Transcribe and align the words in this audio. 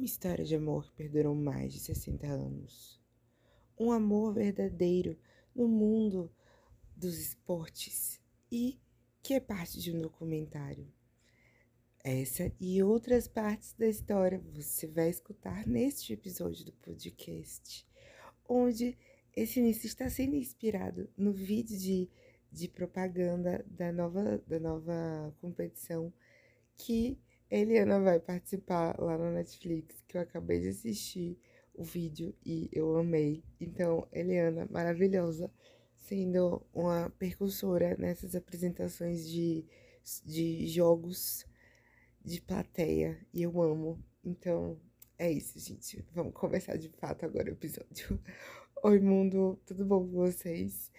Uma 0.00 0.06
história 0.06 0.46
de 0.46 0.54
amor 0.54 0.86
que 0.86 0.92
perdurou 0.92 1.34
mais 1.34 1.74
de 1.74 1.78
60 1.78 2.26
anos. 2.26 2.98
Um 3.78 3.92
amor 3.92 4.32
verdadeiro 4.32 5.14
no 5.54 5.68
mundo 5.68 6.32
dos 6.96 7.18
esportes 7.18 8.18
e 8.50 8.80
que 9.22 9.34
é 9.34 9.40
parte 9.40 9.78
de 9.78 9.92
um 9.92 10.00
documentário. 10.00 10.90
Essa 12.02 12.50
e 12.58 12.82
outras 12.82 13.28
partes 13.28 13.74
da 13.74 13.86
história 13.86 14.42
você 14.54 14.86
vai 14.86 15.10
escutar 15.10 15.66
neste 15.66 16.14
episódio 16.14 16.64
do 16.64 16.72
podcast, 16.72 17.86
onde 18.48 18.96
esse 19.36 19.60
início 19.60 19.86
está 19.86 20.08
sendo 20.08 20.34
inspirado 20.34 21.10
no 21.14 21.30
vídeo 21.30 21.76
de, 21.76 22.08
de 22.50 22.68
propaganda 22.68 23.62
da 23.68 23.92
nova, 23.92 24.42
da 24.46 24.58
nova 24.58 25.36
competição 25.42 26.10
que 26.74 27.18
Eliana 27.50 27.98
vai 27.98 28.20
participar 28.20 28.96
lá 29.00 29.18
na 29.18 29.32
Netflix, 29.32 30.04
que 30.06 30.16
eu 30.16 30.20
acabei 30.20 30.60
de 30.60 30.68
assistir 30.68 31.36
o 31.74 31.82
vídeo 31.82 32.32
e 32.46 32.68
eu 32.72 32.96
amei. 32.96 33.42
Então, 33.60 34.06
Eliana, 34.12 34.68
maravilhosa, 34.70 35.50
sendo 35.96 36.64
uma 36.72 37.10
percussora 37.18 37.96
nessas 37.98 38.36
apresentações 38.36 39.28
de, 39.28 39.66
de 40.24 40.68
jogos 40.68 41.44
de 42.24 42.40
plateia. 42.40 43.18
E 43.34 43.42
eu 43.42 43.60
amo. 43.60 44.00
Então, 44.24 44.80
é 45.18 45.32
isso, 45.32 45.58
gente. 45.58 46.04
Vamos 46.14 46.34
começar 46.34 46.76
de 46.76 46.88
fato 46.88 47.24
agora 47.26 47.50
o 47.50 47.54
episódio. 47.54 48.22
Oi, 48.84 49.00
mundo, 49.00 49.60
tudo 49.66 49.84
bom 49.84 50.06
com 50.06 50.12
vocês? 50.12 50.92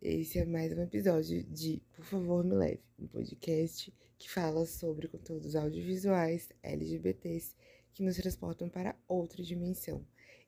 Esse 0.00 0.38
é 0.38 0.44
mais 0.44 0.72
um 0.72 0.82
episódio 0.82 1.42
de 1.42 1.82
Por 1.92 2.04
Favor 2.04 2.44
Me 2.44 2.54
Leve, 2.54 2.84
um 2.96 3.08
podcast 3.08 3.92
que 4.18 4.30
fala 4.30 4.64
sobre 4.66 5.08
conteúdos 5.08 5.54
audiovisuais 5.54 6.48
LGBTs 6.62 7.54
que 7.92 8.02
nos 8.02 8.16
transportam 8.16 8.68
para 8.68 8.96
outra 9.06 9.42
dimensão. 9.42 10.06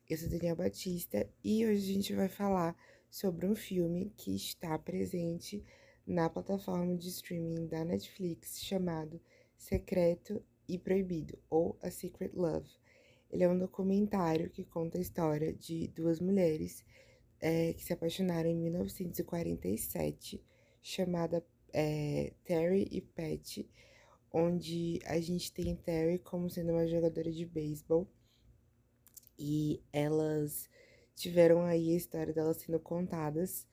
Eu 0.09 0.17
sou 0.17 0.29
Daniel 0.29 0.55
Batista 0.55 1.29
e 1.43 1.65
hoje 1.65 1.91
a 1.91 1.93
gente 1.93 2.13
vai 2.13 2.27
falar 2.27 2.75
sobre 3.09 3.45
um 3.45 3.55
filme 3.55 4.11
que 4.17 4.35
está 4.35 4.77
presente 4.77 5.63
na 6.05 6.29
plataforma 6.29 6.95
de 6.95 7.09
streaming 7.09 7.67
da 7.67 7.85
Netflix 7.85 8.59
chamado 8.63 9.21
Secreto 9.57 10.43
e 10.67 10.77
Proibido, 10.77 11.37
ou 11.49 11.77
A 11.81 11.91
Secret 11.91 12.31
Love. 12.33 12.69
Ele 13.31 13.43
é 13.43 13.49
um 13.49 13.57
documentário 13.57 14.49
que 14.49 14.63
conta 14.63 14.97
a 14.97 15.01
história 15.01 15.53
de 15.53 15.87
duas 15.89 16.19
mulheres 16.19 16.83
é, 17.39 17.73
que 17.73 17.83
se 17.83 17.93
apaixonaram 17.93 18.49
em 18.49 18.55
1947, 18.55 20.43
chamada 20.81 21.45
é, 21.73 22.33
Terry 22.43 22.87
e 22.91 23.01
Pat, 23.01 23.65
onde 24.31 24.99
a 25.05 25.19
gente 25.19 25.51
tem 25.51 25.75
Terry 25.75 26.19
como 26.19 26.49
sendo 26.49 26.71
uma 26.71 26.87
jogadora 26.87 27.31
de 27.31 27.45
beisebol 27.45 28.07
e 29.37 29.81
elas 29.93 30.69
tiveram 31.15 31.63
aí 31.63 31.93
a 31.93 31.97
história 31.97 32.33
delas 32.33 32.57
sendo 32.57 32.79
contadas 32.79 33.67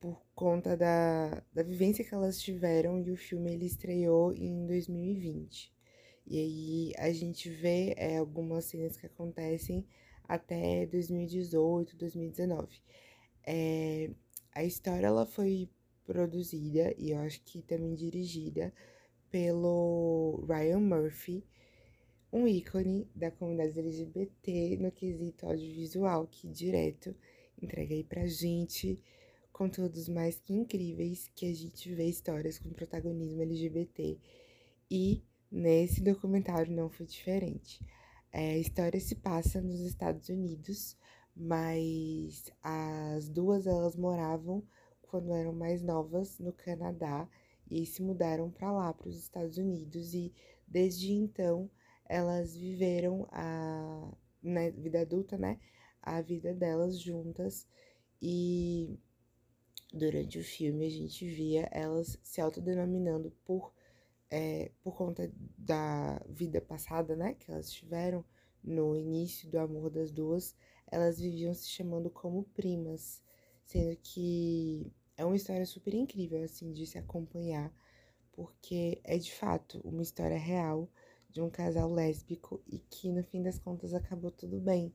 por 0.00 0.20
conta 0.34 0.76
da, 0.76 1.42
da 1.52 1.62
vivência 1.62 2.04
que 2.04 2.12
elas 2.12 2.40
tiveram 2.40 3.00
e 3.00 3.12
o 3.12 3.16
filme 3.16 3.52
ele 3.52 3.66
estreou 3.66 4.34
em 4.34 4.66
2020. 4.66 5.72
E 6.26 6.38
aí 6.38 6.92
a 6.98 7.12
gente 7.12 7.48
vê 7.48 7.94
é, 7.96 8.16
algumas 8.18 8.64
cenas 8.64 8.96
que 8.96 9.06
acontecem 9.06 9.86
até 10.24 10.86
2018, 10.86 11.96
2019. 11.96 12.82
É, 13.46 14.10
a 14.52 14.64
história 14.64 15.06
ela 15.06 15.26
foi 15.26 15.68
produzida 16.04 16.94
e 16.98 17.10
eu 17.10 17.18
acho 17.18 17.42
que 17.42 17.62
também 17.62 17.94
dirigida 17.94 18.72
pelo 19.30 20.44
Ryan 20.46 20.80
Murphy, 20.80 21.44
um 22.32 22.46
ícone 22.46 23.08
da 23.14 23.30
comunidade 23.30 23.78
LGBT 23.78 24.78
no 24.78 24.90
quesito 24.90 25.46
audiovisual 25.46 26.26
que 26.26 26.48
direto 26.48 27.14
entrega 27.60 27.94
aí 27.94 28.04
pra 28.04 28.26
gente 28.26 29.00
conteúdos 29.52 30.08
mais 30.08 30.38
que 30.40 30.52
incríveis 30.52 31.30
que 31.34 31.46
a 31.46 31.54
gente 31.54 31.94
vê 31.94 32.06
histórias 32.06 32.58
com 32.58 32.70
protagonismo 32.70 33.42
LGBT 33.42 34.18
e 34.90 35.22
nesse 35.50 36.02
documentário 36.02 36.72
não 36.72 36.88
foi 36.88 37.06
diferente. 37.06 37.84
É, 38.32 38.52
a 38.52 38.58
história 38.58 38.98
se 38.98 39.14
passa 39.16 39.60
nos 39.60 39.80
Estados 39.80 40.28
Unidos, 40.30 40.96
mas 41.36 42.50
as 42.62 43.28
duas 43.28 43.66
elas 43.66 43.94
moravam 43.94 44.62
quando 45.12 45.30
eram 45.34 45.52
mais 45.52 45.82
novas 45.82 46.38
no 46.38 46.54
Canadá 46.54 47.28
e 47.70 47.84
se 47.84 48.02
mudaram 48.02 48.50
para 48.50 48.72
lá, 48.72 48.94
para 48.94 49.10
os 49.10 49.18
Estados 49.18 49.58
Unidos, 49.58 50.14
e 50.14 50.32
desde 50.66 51.12
então 51.12 51.70
elas 52.06 52.56
viveram 52.56 53.28
a 53.30 54.10
na 54.42 54.70
vida 54.70 55.02
adulta, 55.02 55.36
né? 55.36 55.60
A 56.00 56.22
vida 56.22 56.54
delas 56.54 56.98
juntas 56.98 57.68
e 58.22 58.98
durante 59.92 60.38
o 60.38 60.44
filme 60.44 60.86
a 60.86 60.90
gente 60.90 61.26
via 61.28 61.68
elas 61.70 62.18
se 62.22 62.40
autodenominando 62.40 63.30
por 63.44 63.70
é, 64.30 64.72
por 64.82 64.96
conta 64.96 65.30
da 65.58 66.18
vida 66.26 66.58
passada, 66.58 67.14
né, 67.14 67.34
que 67.34 67.50
elas 67.50 67.70
tiveram 67.70 68.24
no 68.64 68.96
início 68.96 69.50
do 69.50 69.58
amor 69.58 69.90
das 69.90 70.10
duas, 70.10 70.56
elas 70.86 71.20
viviam 71.20 71.52
se 71.52 71.68
chamando 71.68 72.08
como 72.08 72.44
primas, 72.54 73.22
sendo 73.66 73.94
que 74.02 74.90
é 75.16 75.24
uma 75.24 75.36
história 75.36 75.66
super 75.66 75.94
incrível, 75.94 76.42
assim, 76.42 76.72
de 76.72 76.86
se 76.86 76.98
acompanhar, 76.98 77.72
porque 78.32 79.00
é 79.04 79.18
de 79.18 79.32
fato 79.32 79.80
uma 79.84 80.02
história 80.02 80.38
real 80.38 80.88
de 81.30 81.40
um 81.40 81.50
casal 81.50 81.90
lésbico 81.90 82.62
e 82.66 82.78
que 82.78 83.10
no 83.10 83.22
fim 83.24 83.42
das 83.42 83.58
contas 83.58 83.94
acabou 83.94 84.30
tudo 84.30 84.60
bem, 84.60 84.94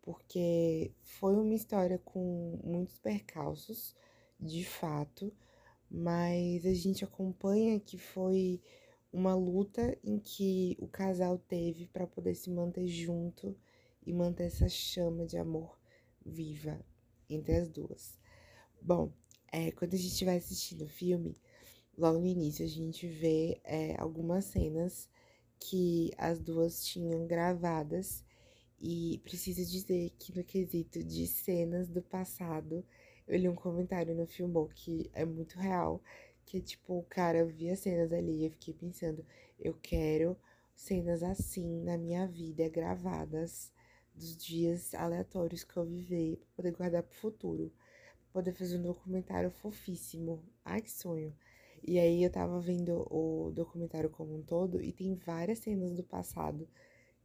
porque 0.00 0.92
foi 1.02 1.34
uma 1.34 1.54
história 1.54 1.98
com 1.98 2.60
muitos 2.62 2.98
percalços, 2.98 3.94
de 4.38 4.64
fato, 4.64 5.32
mas 5.90 6.64
a 6.66 6.74
gente 6.74 7.04
acompanha 7.04 7.78
que 7.78 7.98
foi 7.98 8.60
uma 9.12 9.34
luta 9.34 9.96
em 10.02 10.18
que 10.18 10.76
o 10.80 10.88
casal 10.88 11.38
teve 11.38 11.86
para 11.86 12.06
poder 12.06 12.34
se 12.34 12.50
manter 12.50 12.86
junto 12.86 13.56
e 14.04 14.12
manter 14.12 14.44
essa 14.44 14.68
chama 14.68 15.26
de 15.26 15.36
amor 15.36 15.78
viva 16.24 16.80
entre 17.28 17.56
as 17.56 17.68
duas. 17.68 18.18
Bom, 18.80 19.12
é, 19.52 19.70
quando 19.70 19.94
a 19.94 19.98
gente 19.98 20.24
vai 20.24 20.38
assistindo 20.38 20.86
o 20.86 20.88
filme, 20.88 21.36
logo 21.96 22.18
no 22.18 22.26
início 22.26 22.64
a 22.64 22.68
gente 22.68 23.06
vê 23.06 23.60
é, 23.62 23.94
algumas 24.00 24.46
cenas 24.46 25.10
que 25.60 26.10
as 26.16 26.40
duas 26.40 26.84
tinham 26.84 27.26
gravadas 27.26 28.24
e 28.80 29.20
preciso 29.22 29.64
dizer 29.70 30.10
que 30.18 30.34
no 30.36 30.42
quesito 30.42 31.04
de 31.04 31.26
cenas 31.26 31.88
do 31.88 32.02
passado, 32.02 32.84
eu 33.28 33.38
li 33.38 33.48
um 33.48 33.54
comentário 33.54 34.14
no 34.14 34.26
Filmou 34.26 34.68
que 34.68 35.10
é 35.12 35.24
muito 35.24 35.58
real, 35.58 36.02
que 36.46 36.60
tipo, 36.60 36.98
o 36.98 37.04
cara 37.04 37.44
via 37.44 37.76
cenas 37.76 38.12
ali 38.12 38.40
e 38.40 38.46
eu 38.46 38.50
fiquei 38.50 38.74
pensando, 38.74 39.24
eu 39.60 39.74
quero 39.74 40.36
cenas 40.74 41.22
assim 41.22 41.82
na 41.82 41.98
minha 41.98 42.26
vida 42.26 42.68
gravadas 42.70 43.70
dos 44.14 44.36
dias 44.36 44.94
aleatórios 44.94 45.62
que 45.62 45.76
eu 45.76 45.84
vivei 45.84 46.36
para 46.36 46.46
poder 46.56 46.72
guardar 46.72 47.02
pro 47.02 47.14
futuro 47.14 47.72
poder 48.32 48.52
fazer 48.52 48.78
um 48.78 48.82
documentário 48.82 49.50
fofíssimo. 49.50 50.42
Ai, 50.64 50.80
que 50.82 50.90
sonho! 50.90 51.34
E 51.84 51.98
aí 51.98 52.22
eu 52.22 52.30
tava 52.30 52.60
vendo 52.60 53.06
o 53.10 53.50
documentário 53.50 54.08
como 54.08 54.34
um 54.36 54.42
todo 54.42 54.80
e 54.80 54.92
tem 54.92 55.14
várias 55.14 55.58
cenas 55.60 55.94
do 55.94 56.04
passado 56.04 56.68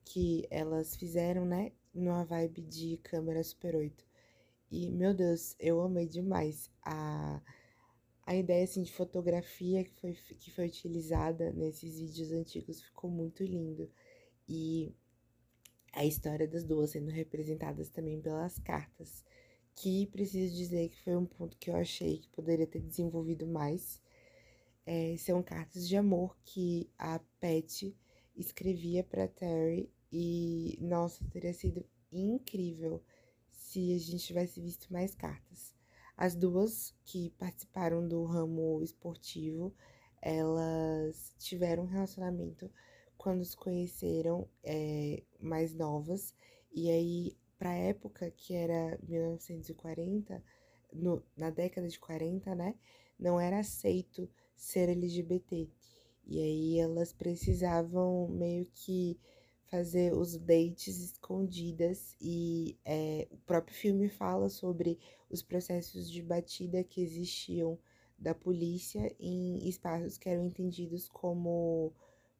que 0.03 0.47
elas 0.49 0.95
fizeram, 0.95 1.45
né, 1.45 1.71
numa 1.93 2.23
vibe 2.23 2.61
de 2.61 2.97
câmera 2.97 3.43
Super 3.43 3.75
8. 3.75 4.05
E, 4.71 4.91
meu 4.91 5.13
Deus, 5.13 5.55
eu 5.59 5.81
amei 5.81 6.07
demais 6.07 6.69
a, 6.81 7.41
a 8.25 8.35
ideia, 8.35 8.63
assim, 8.63 8.83
de 8.83 8.91
fotografia 8.91 9.83
que 9.83 9.93
foi, 9.93 10.13
que 10.13 10.51
foi 10.51 10.67
utilizada 10.67 11.51
nesses 11.53 11.99
vídeos 11.99 12.31
antigos. 12.31 12.81
Ficou 12.81 13.09
muito 13.09 13.43
lindo. 13.43 13.89
E 14.47 14.93
a 15.93 16.05
história 16.05 16.47
das 16.47 16.63
duas 16.63 16.91
sendo 16.91 17.09
representadas 17.11 17.89
também 17.89 18.21
pelas 18.21 18.59
cartas 18.59 19.23
que 19.77 20.07
preciso 20.07 20.55
dizer 20.55 20.89
que 20.89 20.99
foi 21.03 21.15
um 21.15 21.25
ponto 21.25 21.55
que 21.57 21.69
eu 21.69 21.75
achei 21.75 22.17
que 22.17 22.27
poderia 22.29 22.65
ter 22.65 22.81
desenvolvido 22.81 23.45
mais. 23.45 24.01
É, 24.83 25.15
são 25.17 25.43
cartas 25.43 25.87
de 25.87 25.95
amor 25.95 26.35
que 26.43 26.89
a 26.97 27.19
Pat 27.39 27.93
escrevia 28.35 29.03
para 29.03 29.27
Terry 29.27 29.91
e, 30.11 30.79
nossa, 30.81 31.23
teria 31.29 31.53
sido 31.53 31.85
incrível 32.11 33.03
se 33.51 33.93
a 33.93 33.99
gente 33.99 34.25
tivesse 34.25 34.59
visto 34.59 34.91
mais 34.91 35.13
cartas. 35.13 35.75
As 36.15 36.35
duas 36.35 36.95
que 37.05 37.29
participaram 37.37 38.07
do 38.07 38.23
ramo 38.25 38.81
esportivo, 38.81 39.75
elas 40.19 41.35
tiveram 41.37 41.83
um 41.83 41.87
relacionamento 41.87 42.71
quando 43.15 43.45
se 43.45 43.55
conheceram 43.55 44.49
é, 44.63 45.21
mais 45.39 45.75
novas, 45.75 46.33
e 46.73 46.89
aí 46.89 47.37
para 47.57 47.71
a 47.71 47.75
época 47.75 48.31
que 48.31 48.53
era 48.53 48.99
1940, 49.07 50.43
no, 50.93 51.23
na 51.35 51.49
década 51.49 51.87
de 51.87 51.99
40, 51.99 52.55
né, 52.55 52.75
não 53.19 53.39
era 53.39 53.59
aceito 53.59 54.29
ser 54.55 54.89
LGBT. 54.89 55.69
E 56.25 56.39
aí 56.39 56.79
elas 56.79 57.13
precisavam 57.13 58.27
meio 58.27 58.65
que 58.73 59.19
fazer 59.67 60.13
os 60.13 60.37
dates 60.37 60.97
escondidas 60.99 62.15
e 62.21 62.77
é, 62.85 63.27
o 63.31 63.37
próprio 63.37 63.75
filme 63.75 64.09
fala 64.09 64.49
sobre 64.49 64.97
os 65.29 65.41
processos 65.41 66.09
de 66.09 66.21
batida 66.21 66.83
que 66.83 67.01
existiam 67.01 67.77
da 68.17 68.33
polícia 68.33 69.13
em 69.19 69.67
espaços 69.67 70.17
que 70.17 70.29
eram 70.29 70.45
entendidos 70.45 71.07
como 71.09 71.93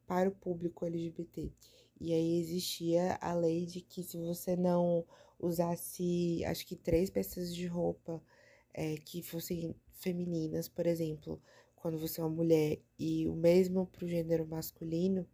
para 0.06 0.28
o 0.28 0.34
público 0.34 0.86
LGBT. 0.86 1.52
E 2.00 2.12
aí 2.12 2.40
existia 2.40 3.18
a 3.20 3.34
lei 3.34 3.66
de 3.66 3.80
que 3.80 4.02
se 4.02 4.18
você 4.18 4.56
não 4.56 5.04
usasse, 5.38 6.44
acho 6.44 6.66
que 6.66 6.76
três 6.76 7.10
peças 7.10 7.54
de 7.54 7.66
roupa 7.66 8.22
é, 8.74 8.96
que 8.96 9.22
fossem 9.22 9.74
femininas, 9.92 10.68
por 10.68 10.86
exemplo, 10.86 11.40
quando 11.76 11.98
você 11.98 12.20
é 12.20 12.24
uma 12.24 12.34
mulher, 12.34 12.80
e 12.98 13.26
o 13.28 13.34
mesmo 13.34 13.86
para 13.86 14.04
o 14.04 14.08
gênero 14.08 14.46
masculino, 14.46 15.26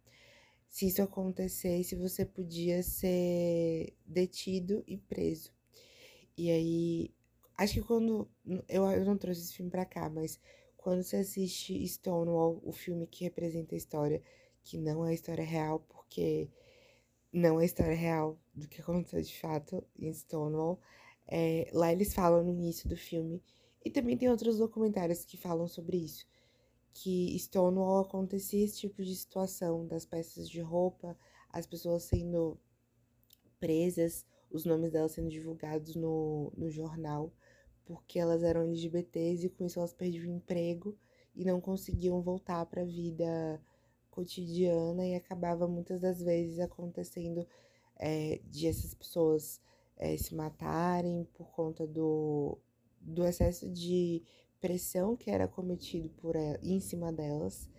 se 0.69 0.87
isso 0.87 1.01
acontecesse, 1.01 1.95
você 1.95 2.25
podia 2.25 2.83
ser 2.83 3.93
detido 4.05 4.83
e 4.87 4.97
preso. 4.97 5.53
E 6.37 6.51
aí, 6.51 7.13
acho 7.57 7.75
que 7.75 7.81
quando. 7.81 8.29
Eu, 8.67 8.85
eu 8.91 9.05
não 9.05 9.17
trouxe 9.17 9.41
esse 9.41 9.53
filme 9.55 9.71
pra 9.71 9.85
cá, 9.85 10.09
mas 10.09 10.39
quando 10.75 11.01
você 11.03 11.17
assiste 11.17 11.81
Stonewall, 11.87 12.61
o 12.63 12.71
filme 12.71 13.07
que 13.07 13.23
representa 13.23 13.73
a 13.73 13.77
história, 13.77 14.21
que 14.63 14.77
não 14.77 15.05
é 15.05 15.11
a 15.11 15.13
história 15.13 15.43
real, 15.43 15.79
porque 16.07 16.49
não 17.33 17.59
é 17.59 17.65
história 17.65 17.95
real 17.95 18.39
do 18.53 18.67
que 18.67 18.81
aconteceu 18.81 19.21
de 19.21 19.39
fato 19.39 19.83
em 19.97 20.13
Stonewall, 20.13 20.79
é, 21.27 21.69
lá 21.73 21.91
eles 21.91 22.13
falam 22.13 22.43
no 22.43 22.51
início 22.51 22.87
do 22.87 22.95
filme, 22.95 23.43
e 23.83 23.89
também 23.89 24.17
tem 24.17 24.29
outros 24.29 24.57
documentários 24.57 25.25
que 25.25 25.37
falam 25.37 25.67
sobre 25.67 25.97
isso 25.97 26.25
que 26.95 27.37
Stonewall 27.37 27.99
acontecia 27.99 28.63
esse 28.63 28.79
tipo 28.79 29.03
de 29.03 29.13
situação 29.13 29.85
das 29.85 30.05
peças 30.05 30.49
de 30.49 30.61
roupa, 30.61 31.15
as 31.49 31.67
pessoas 31.67 32.03
sendo 32.03 32.57
presas, 33.59 34.25
os 34.49 34.63
nomes 34.63 34.91
delas 34.91 35.11
sendo 35.11 35.29
divulgados 35.29 35.95
no, 35.97 36.53
no 36.55 36.71
jornal, 36.71 37.33
porque 37.83 38.17
elas 38.17 38.43
eram 38.43 38.61
LGBTs 38.61 39.45
e 39.45 39.49
com 39.49 39.65
isso 39.65 39.77
elas 39.77 39.93
perdiam 39.93 40.25
o 40.25 40.37
emprego 40.37 40.97
e 41.35 41.43
não 41.43 41.59
conseguiam 41.59 42.21
voltar 42.21 42.65
para 42.65 42.83
a 42.83 42.85
vida 42.85 43.61
cotidiana 44.15 45.05
e 45.05 45.13
acabava 45.13 45.67
muitas 45.67 46.01
das 46.01 46.21
vezes 46.21 46.59
acontecendo 46.59 47.45
é, 47.97 48.39
de 48.45 48.67
essas 48.67 48.93
pessoas 48.93 49.61
é, 49.97 50.15
se 50.17 50.33
matarem 50.33 51.27
por 51.33 51.51
conta 51.51 51.85
do, 51.85 52.57
do 53.01 53.25
excesso 53.25 53.69
de 53.69 54.23
pressão 54.61 55.15
que 55.15 55.29
era 55.29 55.47
cometido 55.47 56.09
por 56.09 56.35
ela, 56.35 56.57
em 56.63 56.79
cima 56.79 57.11
delas. 57.11 57.69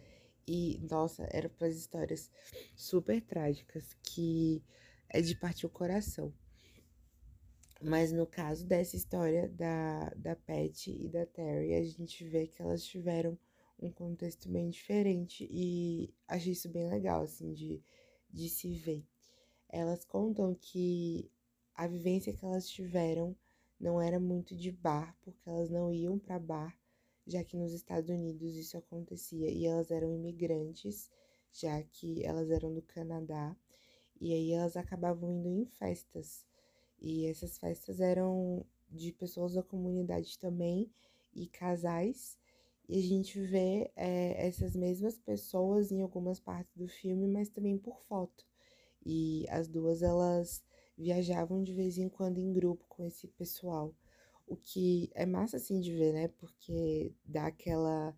E, 0.46 0.78
nossa, 0.88 1.26
eram 1.32 1.50
para 1.50 1.66
as 1.66 1.74
histórias 1.74 2.30
super 2.76 3.20
trágicas 3.20 3.96
que 4.02 4.62
é 5.08 5.20
de 5.20 5.34
partir 5.34 5.66
o 5.66 5.70
coração. 5.70 6.32
Mas 7.82 8.12
no 8.12 8.26
caso 8.26 8.64
dessa 8.64 8.96
história 8.96 9.48
da, 9.48 10.10
da 10.16 10.36
Pat 10.36 10.86
e 10.86 11.08
da 11.08 11.26
Terry, 11.26 11.74
a 11.74 11.82
gente 11.82 12.24
vê 12.24 12.46
que 12.46 12.62
elas 12.62 12.84
tiveram 12.84 13.36
um 13.78 13.90
contexto 13.90 14.48
bem 14.48 14.70
diferente 14.70 15.46
e 15.50 16.14
achei 16.26 16.52
isso 16.52 16.68
bem 16.68 16.88
legal, 16.88 17.22
assim, 17.22 17.52
de, 17.52 17.82
de 18.30 18.48
se 18.48 18.72
ver. 18.72 19.06
Elas 19.68 20.04
contam 20.04 20.54
que 20.54 21.30
a 21.74 21.86
vivência 21.86 22.32
que 22.32 22.44
elas 22.44 22.68
tiveram 22.68 23.36
não 23.78 24.00
era 24.00 24.18
muito 24.18 24.56
de 24.56 24.72
bar, 24.72 25.16
porque 25.22 25.48
elas 25.48 25.70
não 25.70 25.92
iam 25.92 26.18
para 26.18 26.38
bar, 26.38 26.78
já 27.26 27.44
que 27.44 27.56
nos 27.56 27.72
Estados 27.72 28.08
Unidos 28.08 28.54
isso 28.54 28.78
acontecia 28.78 29.50
e 29.50 29.66
elas 29.66 29.90
eram 29.90 30.12
imigrantes, 30.12 31.10
já 31.52 31.82
que 31.82 32.24
elas 32.24 32.50
eram 32.50 32.72
do 32.72 32.82
Canadá, 32.82 33.56
e 34.20 34.32
aí 34.32 34.52
elas 34.52 34.76
acabavam 34.76 35.30
indo 35.30 35.48
em 35.48 35.66
festas. 35.66 36.46
E 36.98 37.26
essas 37.26 37.58
festas 37.58 38.00
eram 38.00 38.64
de 38.90 39.12
pessoas 39.12 39.52
da 39.54 39.62
comunidade 39.62 40.38
também 40.38 40.90
e 41.34 41.46
casais. 41.46 42.38
E 42.88 42.98
a 42.98 43.02
gente 43.02 43.40
vê 43.40 43.90
é, 43.96 44.46
essas 44.46 44.76
mesmas 44.76 45.18
pessoas 45.18 45.90
em 45.90 46.02
algumas 46.02 46.38
partes 46.38 46.76
do 46.76 46.88
filme, 46.88 47.26
mas 47.26 47.48
também 47.48 47.76
por 47.78 48.00
foto. 48.02 48.44
E 49.04 49.46
as 49.50 49.68
duas 49.68 50.02
elas 50.02 50.62
viajavam 50.96 51.62
de 51.62 51.72
vez 51.72 51.98
em 51.98 52.08
quando 52.08 52.38
em 52.38 52.52
grupo 52.52 52.84
com 52.88 53.04
esse 53.04 53.28
pessoal. 53.28 53.94
O 54.46 54.56
que 54.56 55.10
é 55.14 55.26
massa 55.26 55.56
assim 55.56 55.80
de 55.80 55.92
ver, 55.92 56.12
né? 56.12 56.28
Porque 56.28 57.12
dá 57.24 57.46
aquela 57.46 58.16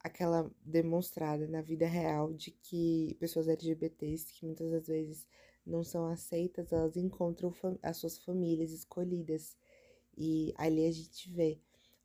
aquela 0.00 0.50
demonstrada 0.62 1.48
na 1.48 1.62
vida 1.62 1.86
real 1.86 2.32
de 2.34 2.50
que 2.50 3.16
pessoas 3.18 3.48
LGBTs, 3.48 4.32
que 4.34 4.44
muitas 4.44 4.70
das 4.70 4.86
vezes 4.86 5.26
não 5.66 5.82
são 5.82 6.06
aceitas, 6.06 6.72
elas 6.72 6.96
encontram 6.96 7.54
as 7.82 7.96
suas 7.96 8.18
famílias 8.18 8.70
escolhidas. 8.70 9.56
E 10.16 10.52
ali 10.58 10.86
a 10.86 10.92
gente 10.92 11.30
vê 11.30 11.58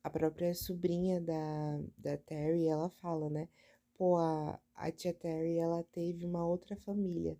a 0.03 0.09
própria 0.09 0.53
sobrinha 0.53 1.21
da, 1.21 1.81
da 1.97 2.17
Terry, 2.17 2.67
ela 2.67 2.89
fala, 2.89 3.29
né? 3.29 3.49
Pô, 3.97 4.17
a, 4.17 4.59
a 4.75 4.91
tia 4.91 5.13
Terry, 5.13 5.57
ela 5.57 5.83
teve 5.91 6.25
uma 6.25 6.45
outra 6.45 6.75
família. 6.77 7.37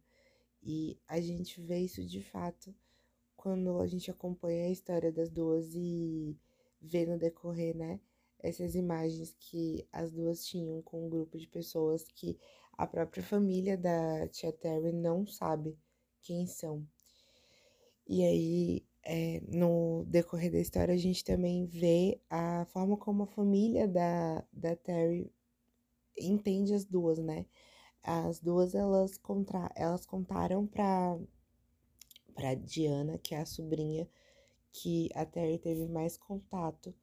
E 0.63 0.97
a 1.07 1.21
gente 1.21 1.61
vê 1.61 1.79
isso 1.79 2.05
de 2.05 2.21
fato 2.21 2.73
quando 3.35 3.79
a 3.79 3.87
gente 3.87 4.11
acompanha 4.11 4.65
a 4.65 4.69
história 4.69 5.11
das 5.11 5.29
duas 5.29 5.73
e 5.73 6.37
vê 6.81 7.05
no 7.05 7.17
decorrer, 7.17 7.75
né, 7.75 7.99
essas 8.39 8.75
imagens 8.75 9.35
que 9.39 9.87
as 9.91 10.11
duas 10.11 10.45
tinham 10.45 10.81
com 10.81 11.05
um 11.05 11.09
grupo 11.09 11.37
de 11.37 11.47
pessoas 11.47 12.03
que 12.03 12.37
a 12.73 12.85
própria 12.87 13.23
família 13.23 13.77
da 13.77 14.27
tia 14.27 14.51
Terry 14.51 14.91
não 14.91 15.25
sabe 15.25 15.77
quem 16.21 16.47
são. 16.47 16.85
E 18.07 18.23
aí, 18.23 18.85
é, 19.03 19.41
no 19.47 20.05
decorrer 20.07 20.51
da 20.51 20.59
história, 20.59 20.93
a 20.93 20.97
gente 20.97 21.23
também 21.23 21.65
vê 21.65 22.19
a 22.29 22.65
forma 22.65 22.97
como 22.97 23.23
a 23.23 23.27
família 23.27 23.87
da, 23.87 24.43
da 24.51 24.75
Terry 24.75 25.31
entende 26.17 26.73
as 26.73 26.85
duas, 26.85 27.19
né? 27.19 27.45
As 28.03 28.39
duas, 28.39 28.75
elas, 28.75 29.17
contra, 29.17 29.71
elas 29.75 30.05
contaram 30.05 30.65
para 30.67 31.17
para 32.33 32.53
Diana, 32.55 33.17
que 33.17 33.35
é 33.35 33.39
a 33.39 33.45
sobrinha 33.45 34.07
que 34.71 35.09
a 35.13 35.25
Terry 35.25 35.57
teve 35.57 35.87
mais 35.87 36.17
contato 36.17 36.95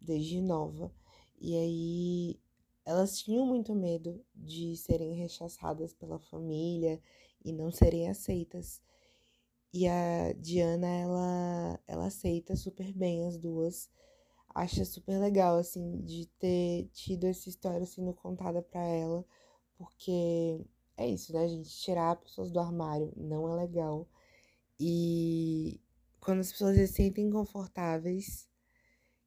desde 0.00 0.40
nova. 0.40 0.90
E 1.38 1.54
aí 1.54 2.40
elas 2.86 3.18
tinham 3.18 3.44
muito 3.44 3.74
medo 3.74 4.24
de 4.34 4.74
serem 4.76 5.14
rechaçadas 5.14 5.92
pela 5.92 6.18
família 6.18 6.98
e 7.44 7.52
não 7.52 7.70
serem 7.70 8.08
aceitas. 8.08 8.80
E 9.72 9.86
a 9.86 10.32
Diana, 10.34 10.86
ela, 10.86 11.80
ela 11.86 12.06
aceita 12.06 12.56
super 12.56 12.92
bem 12.92 13.26
as 13.26 13.36
duas. 13.36 13.90
Acha 14.54 14.84
super 14.84 15.18
legal, 15.20 15.56
assim, 15.58 16.00
de 16.02 16.26
ter 16.38 16.88
tido 16.92 17.24
essa 17.24 17.48
história 17.48 17.86
sendo 17.86 18.12
contada 18.14 18.62
para 18.62 18.82
ela 18.82 19.24
porque 19.78 20.60
é 20.96 21.08
isso, 21.08 21.32
né, 21.32 21.46
gente? 21.48 21.70
Tirar 21.70 22.16
pessoas 22.16 22.50
do 22.50 22.58
armário 22.58 23.12
não 23.16 23.48
é 23.48 23.54
legal. 23.54 24.08
E 24.78 25.80
quando 26.20 26.40
as 26.40 26.50
pessoas 26.50 26.76
se 26.76 26.88
sentem 26.88 27.30
confortáveis, 27.30 28.48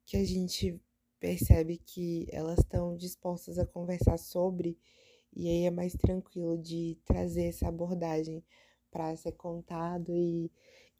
que 0.04 0.16
a 0.18 0.24
gente 0.24 0.78
percebe 1.18 1.78
que 1.78 2.26
elas 2.30 2.58
estão 2.58 2.96
dispostas 2.96 3.58
a 3.58 3.66
conversar 3.66 4.18
sobre, 4.18 4.78
e 5.34 5.48
aí 5.48 5.64
é 5.64 5.70
mais 5.70 5.94
tranquilo 5.94 6.58
de 6.58 6.98
trazer 7.04 7.44
essa 7.44 7.68
abordagem 7.68 8.44
para 8.92 9.16
ser 9.16 9.32
contado 9.32 10.14
e, 10.14 10.52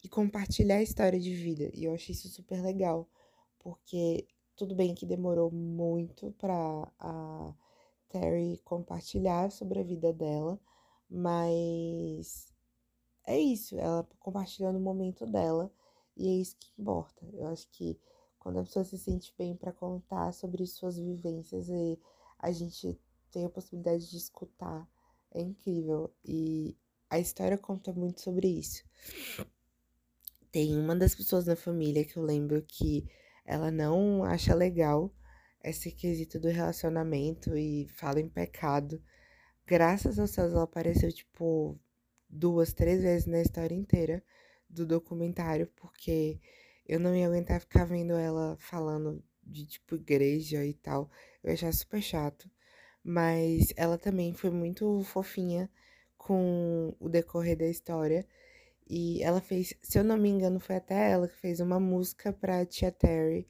e 0.02 0.08
compartilhar 0.08 0.76
a 0.76 0.82
história 0.82 1.20
de 1.20 1.34
vida. 1.34 1.70
E 1.74 1.84
eu 1.84 1.94
achei 1.94 2.14
isso 2.14 2.28
super 2.28 2.60
legal, 2.62 3.08
porque 3.60 4.26
tudo 4.56 4.74
bem 4.74 4.94
que 4.94 5.06
demorou 5.06 5.50
muito 5.50 6.32
para 6.32 6.90
a 6.98 7.54
Terry 8.08 8.60
compartilhar 8.64 9.50
sobre 9.52 9.80
a 9.80 9.84
vida 9.84 10.12
dela, 10.12 10.58
mas 11.08 12.52
é 13.26 13.38
isso, 13.38 13.78
ela 13.78 14.08
compartilhando 14.18 14.76
o 14.76 14.80
momento 14.80 15.26
dela 15.26 15.70
e 16.16 16.28
é 16.28 16.32
isso 16.32 16.56
que 16.58 16.72
importa. 16.78 17.24
Eu 17.32 17.46
acho 17.48 17.68
que 17.70 17.98
quando 18.38 18.58
a 18.58 18.62
pessoa 18.64 18.84
se 18.84 18.98
sente 18.98 19.32
bem 19.38 19.54
para 19.54 19.72
contar 19.72 20.32
sobre 20.32 20.66
suas 20.66 20.98
vivências 20.98 21.68
e 21.68 21.98
a 22.38 22.50
gente 22.50 22.98
tem 23.30 23.44
a 23.44 23.50
possibilidade 23.50 24.10
de 24.10 24.16
escutar, 24.16 24.88
é 25.30 25.40
incrível. 25.40 26.12
E 26.24 26.76
a 27.12 27.18
história 27.18 27.58
conta 27.58 27.92
muito 27.92 28.22
sobre 28.22 28.48
isso. 28.48 28.82
Tem 30.50 30.78
uma 30.78 30.96
das 30.96 31.14
pessoas 31.14 31.44
na 31.44 31.54
família 31.54 32.06
que 32.06 32.16
eu 32.16 32.22
lembro 32.22 32.64
que 32.66 33.06
ela 33.44 33.70
não 33.70 34.24
acha 34.24 34.54
legal 34.54 35.14
esse 35.62 35.92
quesito 35.92 36.40
do 36.40 36.48
relacionamento 36.48 37.54
e 37.54 37.86
fala 37.90 38.18
em 38.18 38.30
pecado. 38.30 39.02
Graças 39.66 40.18
aos 40.18 40.30
céus, 40.30 40.52
ela 40.52 40.62
apareceu, 40.62 41.12
tipo, 41.12 41.78
duas, 42.30 42.72
três 42.72 43.02
vezes 43.02 43.26
na 43.26 43.42
história 43.42 43.74
inteira 43.74 44.24
do 44.66 44.86
documentário, 44.86 45.66
porque 45.76 46.40
eu 46.88 46.98
não 46.98 47.14
ia 47.14 47.26
aguentar 47.26 47.60
ficar 47.60 47.84
vendo 47.84 48.14
ela 48.14 48.56
falando 48.58 49.22
de, 49.42 49.66
tipo, 49.66 49.96
igreja 49.96 50.64
e 50.64 50.72
tal. 50.72 51.10
Eu 51.44 51.50
ia 51.50 51.54
achar 51.54 51.74
super 51.74 52.00
chato. 52.00 52.50
Mas 53.04 53.70
ela 53.76 53.98
também 53.98 54.32
foi 54.32 54.48
muito 54.48 55.02
fofinha 55.04 55.68
com 56.22 56.94
o 57.00 57.08
decorrer 57.08 57.56
da 57.56 57.66
história. 57.66 58.26
E 58.88 59.22
ela 59.22 59.40
fez, 59.40 59.74
se 59.82 59.98
eu 59.98 60.04
não 60.04 60.16
me 60.16 60.28
engano, 60.28 60.60
foi 60.60 60.76
até 60.76 61.10
ela 61.10 61.28
que 61.28 61.36
fez 61.36 61.60
uma 61.60 61.80
música 61.80 62.32
pra 62.32 62.66
Tia 62.66 62.92
Terry, 62.92 63.46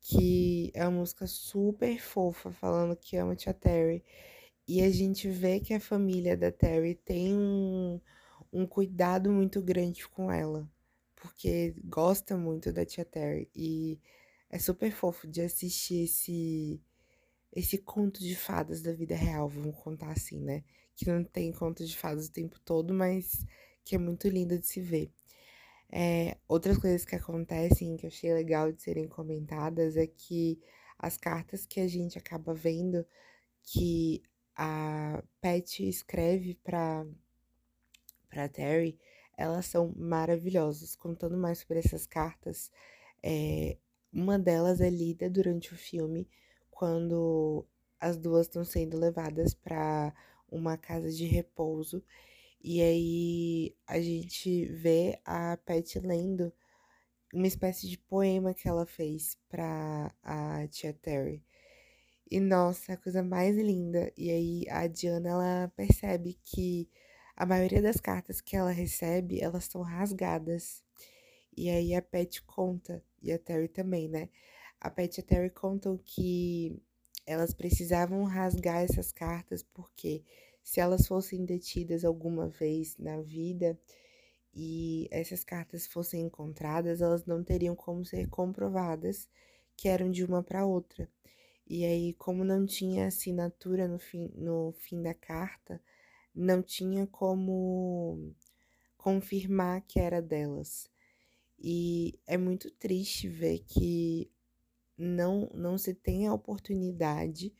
que 0.00 0.70
é 0.74 0.82
uma 0.86 1.00
música 1.00 1.26
super 1.26 1.98
fofa, 2.00 2.50
falando 2.52 2.96
que 2.96 3.16
ama 3.16 3.36
Tia 3.36 3.54
Terry. 3.54 4.04
E 4.66 4.82
a 4.82 4.90
gente 4.90 5.28
vê 5.28 5.60
que 5.60 5.74
a 5.74 5.80
família 5.80 6.36
da 6.36 6.52
Terry 6.52 6.94
tem 6.94 7.34
um, 7.34 8.00
um 8.52 8.66
cuidado 8.66 9.30
muito 9.30 9.62
grande 9.62 10.08
com 10.08 10.30
ela, 10.30 10.68
porque 11.16 11.74
gosta 11.84 12.36
muito 12.36 12.72
da 12.72 12.84
Tia 12.84 13.04
Terry. 13.04 13.50
E 13.54 13.98
é 14.50 14.58
super 14.58 14.92
fofo 14.92 15.26
de 15.28 15.42
assistir 15.42 16.04
esse, 16.04 16.80
esse 17.54 17.78
conto 17.78 18.20
de 18.20 18.34
fadas 18.36 18.82
da 18.82 18.92
vida 18.92 19.14
real, 19.14 19.48
vamos 19.48 19.76
contar 19.76 20.12
assim, 20.12 20.40
né? 20.40 20.64
Que 21.00 21.06
não 21.10 21.24
tem 21.24 21.50
conto 21.50 21.82
de 21.82 21.96
fadas 21.96 22.26
o 22.26 22.32
tempo 22.32 22.60
todo, 22.60 22.92
mas 22.92 23.42
que 23.86 23.94
é 23.94 23.98
muito 23.98 24.28
lindo 24.28 24.58
de 24.58 24.66
se 24.66 24.82
ver. 24.82 25.10
É, 25.90 26.36
outras 26.46 26.76
coisas 26.76 27.06
que 27.06 27.16
acontecem 27.16 27.96
que 27.96 28.04
eu 28.04 28.08
achei 28.08 28.34
legal 28.34 28.70
de 28.70 28.82
serem 28.82 29.08
comentadas 29.08 29.96
é 29.96 30.06
que 30.06 30.60
as 30.98 31.16
cartas 31.16 31.64
que 31.64 31.80
a 31.80 31.88
gente 31.88 32.18
acaba 32.18 32.52
vendo 32.52 33.04
que 33.62 34.22
a 34.54 35.22
Pat 35.40 35.80
escreve 35.80 36.54
para 36.62 37.06
para 38.28 38.46
Terry, 38.46 38.98
elas 39.38 39.64
são 39.64 39.94
maravilhosas. 39.96 40.94
Contando 40.94 41.38
mais 41.38 41.60
sobre 41.60 41.78
essas 41.78 42.06
cartas, 42.06 42.70
é, 43.22 43.78
uma 44.12 44.38
delas 44.38 44.82
é 44.82 44.90
lida 44.90 45.30
durante 45.30 45.72
o 45.72 45.78
filme 45.78 46.28
quando 46.70 47.66
as 47.98 48.16
duas 48.16 48.46
estão 48.46 48.64
sendo 48.64 48.98
levadas 48.98 49.54
para 49.54 50.14
uma 50.50 50.76
casa 50.76 51.10
de 51.10 51.24
repouso 51.24 52.02
e 52.62 52.82
aí 52.82 53.76
a 53.86 54.00
gente 54.00 54.66
vê 54.66 55.18
a 55.24 55.56
Pat 55.56 55.96
lendo 55.96 56.52
uma 57.32 57.46
espécie 57.46 57.88
de 57.88 57.96
poema 57.98 58.52
que 58.54 58.68
ela 58.68 58.86
fez 58.86 59.38
para 59.48 60.14
a 60.22 60.66
tia 60.68 60.92
Terry. 60.92 61.42
E 62.30 62.38
nossa, 62.40 62.94
a 62.94 62.96
coisa 62.98 63.22
mais 63.22 63.56
linda. 63.56 64.12
E 64.16 64.30
aí 64.30 64.66
a 64.68 64.86
Diana 64.86 65.30
ela 65.30 65.72
percebe 65.76 66.38
que 66.44 66.88
a 67.36 67.46
maioria 67.46 67.82
das 67.82 67.96
cartas 67.98 68.40
que 68.42 68.56
ela 68.56 68.70
recebe, 68.72 69.40
elas 69.40 69.64
são 69.64 69.82
rasgadas. 69.82 70.84
E 71.56 71.70
aí 71.70 71.94
a 71.94 72.02
Pat 72.02 72.40
conta, 72.46 73.02
e 73.22 73.32
a 73.32 73.38
Terry 73.38 73.68
também, 73.68 74.08
né? 74.08 74.28
A 74.80 74.90
Pat 74.90 75.16
e 75.18 75.20
a 75.20 75.24
Terry 75.24 75.50
contam 75.50 75.98
que 75.98 76.82
elas 77.26 77.54
precisavam 77.54 78.24
rasgar 78.24 78.82
essas 78.82 79.12
cartas 79.12 79.62
porque 79.62 80.24
se 80.62 80.80
elas 80.80 81.06
fossem 81.06 81.44
detidas 81.44 82.04
alguma 82.04 82.48
vez 82.48 82.96
na 82.98 83.20
vida 83.20 83.78
e 84.54 85.08
essas 85.10 85.44
cartas 85.44 85.86
fossem 85.86 86.22
encontradas, 86.22 87.00
elas 87.00 87.24
não 87.24 87.42
teriam 87.42 87.74
como 87.76 88.04
ser 88.04 88.28
comprovadas 88.28 89.28
que 89.76 89.88
eram 89.88 90.10
de 90.10 90.24
uma 90.24 90.42
para 90.42 90.66
outra. 90.66 91.08
E 91.66 91.84
aí, 91.84 92.14
como 92.14 92.44
não 92.44 92.66
tinha 92.66 93.06
assinatura 93.06 93.86
no 93.86 93.98
fim, 93.98 94.30
no 94.34 94.72
fim 94.72 95.00
da 95.00 95.14
carta, 95.14 95.80
não 96.34 96.62
tinha 96.62 97.06
como 97.06 98.34
confirmar 98.96 99.82
que 99.82 100.00
era 100.00 100.20
delas. 100.20 100.90
E 101.58 102.18
é 102.26 102.36
muito 102.36 102.70
triste 102.72 103.28
ver 103.28 103.60
que 103.60 104.30
não, 105.00 105.50
não 105.54 105.78
se 105.78 105.94
tem 105.94 106.26
a 106.26 106.34
oportunidade 106.34 107.54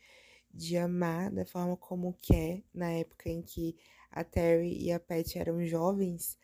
de 0.53 0.77
amar 0.77 1.31
da 1.31 1.43
forma 1.43 1.75
como 1.75 2.17
quer, 2.21 2.63
na 2.73 2.91
época 2.91 3.29
em 3.29 3.41
que 3.41 3.75
a 4.11 4.23
Terry 4.23 4.77
e 4.77 4.91
a 4.91 4.99
Pat 4.99 5.35
eram 5.35 5.65
jovens, 5.65 6.37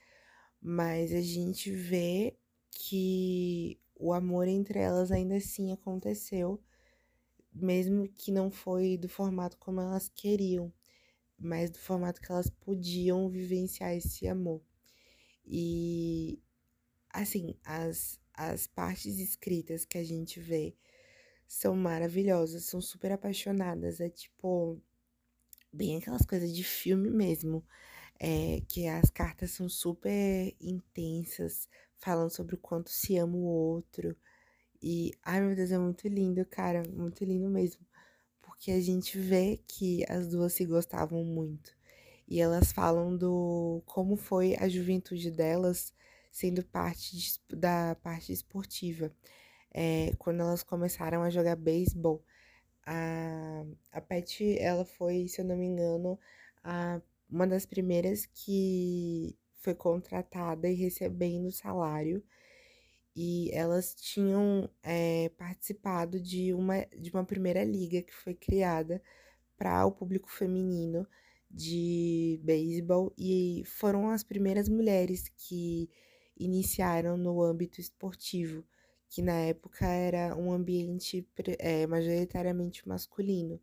mas 0.59 1.13
a 1.13 1.21
gente 1.21 1.69
vê 1.71 2.35
que 2.71 3.79
o 3.95 4.11
amor 4.11 4.47
entre 4.47 4.79
elas 4.79 5.11
ainda 5.11 5.35
assim 5.35 5.71
aconteceu, 5.71 6.59
mesmo 7.53 8.07
que 8.07 8.31
não 8.31 8.49
foi 8.49 8.97
do 8.97 9.07
formato 9.07 9.57
como 9.57 9.81
elas 9.81 10.09
queriam, 10.09 10.73
mas 11.37 11.69
do 11.69 11.77
formato 11.77 12.21
que 12.21 12.31
elas 12.31 12.49
podiam 12.49 13.29
vivenciar 13.29 13.93
esse 13.93 14.27
amor. 14.27 14.61
E 15.45 16.41
assim, 17.11 17.55
as, 17.63 18.19
as 18.33 18.65
partes 18.67 19.19
escritas 19.19 19.85
que 19.85 19.97
a 19.97 20.03
gente 20.03 20.39
vê 20.39 20.75
são 21.47 21.75
maravilhosas, 21.75 22.65
são 22.65 22.81
super 22.81 23.11
apaixonadas. 23.11 23.99
É 23.99 24.09
tipo, 24.09 24.81
bem 25.71 25.97
aquelas 25.97 26.25
coisas 26.25 26.53
de 26.55 26.63
filme 26.63 27.09
mesmo. 27.09 27.63
É, 28.19 28.61
que 28.67 28.87
as 28.87 29.11
cartas 29.11 29.51
são 29.51 29.69
super 29.69 30.55
intensas, 30.59 31.69
falando 31.99 32.31
sobre 32.31 32.55
o 32.55 32.57
quanto 32.57 32.89
se 32.89 33.17
ama 33.17 33.37
o 33.37 33.43
outro. 33.43 34.15
E, 34.81 35.11
ai 35.23 35.41
meu 35.41 35.55
Deus, 35.55 35.71
é 35.71 35.77
muito 35.77 36.07
lindo, 36.07 36.45
cara, 36.45 36.83
muito 36.89 37.23
lindo 37.23 37.49
mesmo. 37.49 37.85
Porque 38.41 38.71
a 38.71 38.81
gente 38.81 39.17
vê 39.19 39.61
que 39.67 40.03
as 40.09 40.27
duas 40.29 40.53
se 40.53 40.65
gostavam 40.65 41.23
muito. 41.23 41.77
E 42.27 42.41
elas 42.41 42.71
falam 42.71 43.15
do 43.15 43.81
como 43.85 44.17
foi 44.17 44.55
a 44.57 44.67
juventude 44.67 45.31
delas 45.31 45.93
sendo 46.31 46.63
parte 46.63 47.17
de, 47.17 47.39
da 47.55 47.95
parte 47.95 48.31
esportiva 48.33 49.11
é, 49.79 50.11
quando 50.17 50.41
elas 50.41 50.63
começaram 50.63 51.21
a 51.21 51.29
jogar 51.29 51.55
beisebol. 51.55 52.23
A, 52.83 53.63
a 53.91 54.01
Pat, 54.01 54.41
ela 54.59 54.83
foi, 54.83 55.27
se 55.27 55.39
eu 55.39 55.45
não 55.45 55.55
me 55.55 55.67
engano, 55.67 56.19
a, 56.63 56.99
uma 57.29 57.45
das 57.45 57.63
primeiras 57.63 58.25
que 58.25 59.37
foi 59.59 59.75
contratada 59.75 60.67
e 60.67 60.73
recebendo 60.73 61.51
salário. 61.51 62.23
E 63.15 63.51
elas 63.53 63.93
tinham 63.93 64.67
é, 64.81 65.29
participado 65.37 66.19
de 66.19 66.53
uma, 66.53 66.83
de 66.99 67.11
uma 67.11 67.23
primeira 67.23 67.63
liga 67.63 68.01
que 68.01 68.13
foi 68.13 68.33
criada 68.33 69.01
para 69.57 69.85
o 69.85 69.91
público 69.91 70.31
feminino 70.31 71.07
de 71.51 72.39
beisebol 72.43 73.13
e 73.17 73.63
foram 73.65 74.09
as 74.09 74.23
primeiras 74.23 74.67
mulheres 74.69 75.29
que 75.29 75.89
iniciaram 76.35 77.15
no 77.15 77.41
âmbito 77.43 77.79
esportivo 77.79 78.65
que 79.09 79.21
na 79.21 79.33
época 79.33 79.85
era 79.85 80.35
um 80.35 80.51
ambiente 80.51 81.27
é, 81.59 81.87
majoritariamente 81.87 82.87
masculino. 82.87 83.59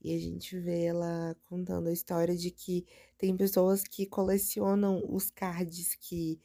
E 0.00 0.14
a 0.14 0.18
gente 0.18 0.58
vê 0.58 0.84
ela 0.84 1.34
contando 1.48 1.88
a 1.88 1.92
história 1.92 2.36
de 2.36 2.50
que 2.50 2.86
tem 3.16 3.36
pessoas 3.36 3.84
que 3.84 4.06
colecionam 4.06 5.02
os 5.08 5.30
cards 5.30 5.94
que 5.94 6.38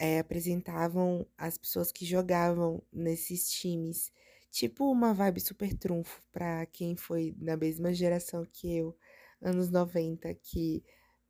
é, 0.00 0.18
apresentavam 0.18 1.26
as 1.38 1.56
pessoas 1.56 1.92
que 1.92 2.04
jogavam 2.04 2.82
nesses 2.92 3.50
times. 3.50 4.12
Tipo 4.50 4.90
uma 4.90 5.12
vibe 5.14 5.40
super 5.40 5.72
trunfo 5.74 6.22
para 6.32 6.66
quem 6.66 6.96
foi 6.96 7.32
da 7.36 7.56
mesma 7.56 7.92
geração 7.92 8.44
que 8.44 8.74
eu, 8.76 8.96
anos 9.40 9.70
90, 9.70 10.34
que 10.34 10.82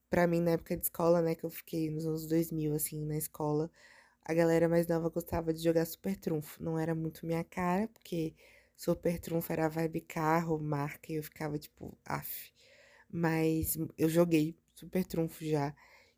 para 0.09 0.27
mim 0.27 0.41
na 0.41 0.53
época 0.53 0.77
de 0.77 0.85
escola, 0.85 1.21
né, 1.21 1.35
que 1.35 1.45
eu 1.45 1.51
fiquei 1.51 1.91
nos 1.91 2.07
anos 2.07 2.27
2000 2.27 2.75
assim 2.75 3.05
na 3.05 3.17
escola, 3.17 3.71
a 4.27 4.35
galera 4.35 4.69
mais 4.69 4.89
nova 4.89 5.09
gostava 5.09 5.55
de 5.55 5.63
jogar 5.63 5.87
Super 5.87 6.17
Trunfo. 6.17 6.63
Não 6.63 6.79
era 6.79 6.95
muito 6.95 7.25
minha 7.25 7.45
cara, 7.45 7.87
porque 7.89 8.35
Super 8.77 9.21
Trunfo 9.21 9.53
era 9.53 9.69
vibe 9.69 10.01
carro, 10.01 10.59
marca, 10.59 11.13
e 11.13 11.17
eu 11.17 11.23
ficava 11.23 11.57
tipo, 11.59 11.97
af. 12.05 12.53
Mas 13.11 13.79
eu 13.97 14.09
joguei 14.09 14.57
Super 14.75 15.05
Trunfo 15.07 15.45
já. 15.45 15.75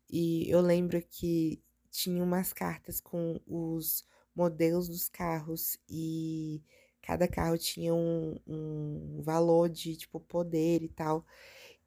E 0.09 0.49
eu 0.49 0.59
lembro 0.61 0.99
que 1.03 1.61
tinha 1.91 2.23
umas 2.23 2.51
cartas 2.51 2.99
com 2.99 3.39
os 3.45 4.03
modelos 4.35 4.87
dos 4.89 5.07
carros 5.07 5.77
e 5.87 6.63
cada 7.03 7.27
carro 7.27 7.57
tinha 7.59 7.93
um, 7.93 8.39
um 8.47 9.21
valor 9.21 9.69
de 9.69 9.95
tipo 9.95 10.19
poder 10.19 10.81
e 10.81 10.89
tal. 10.89 11.23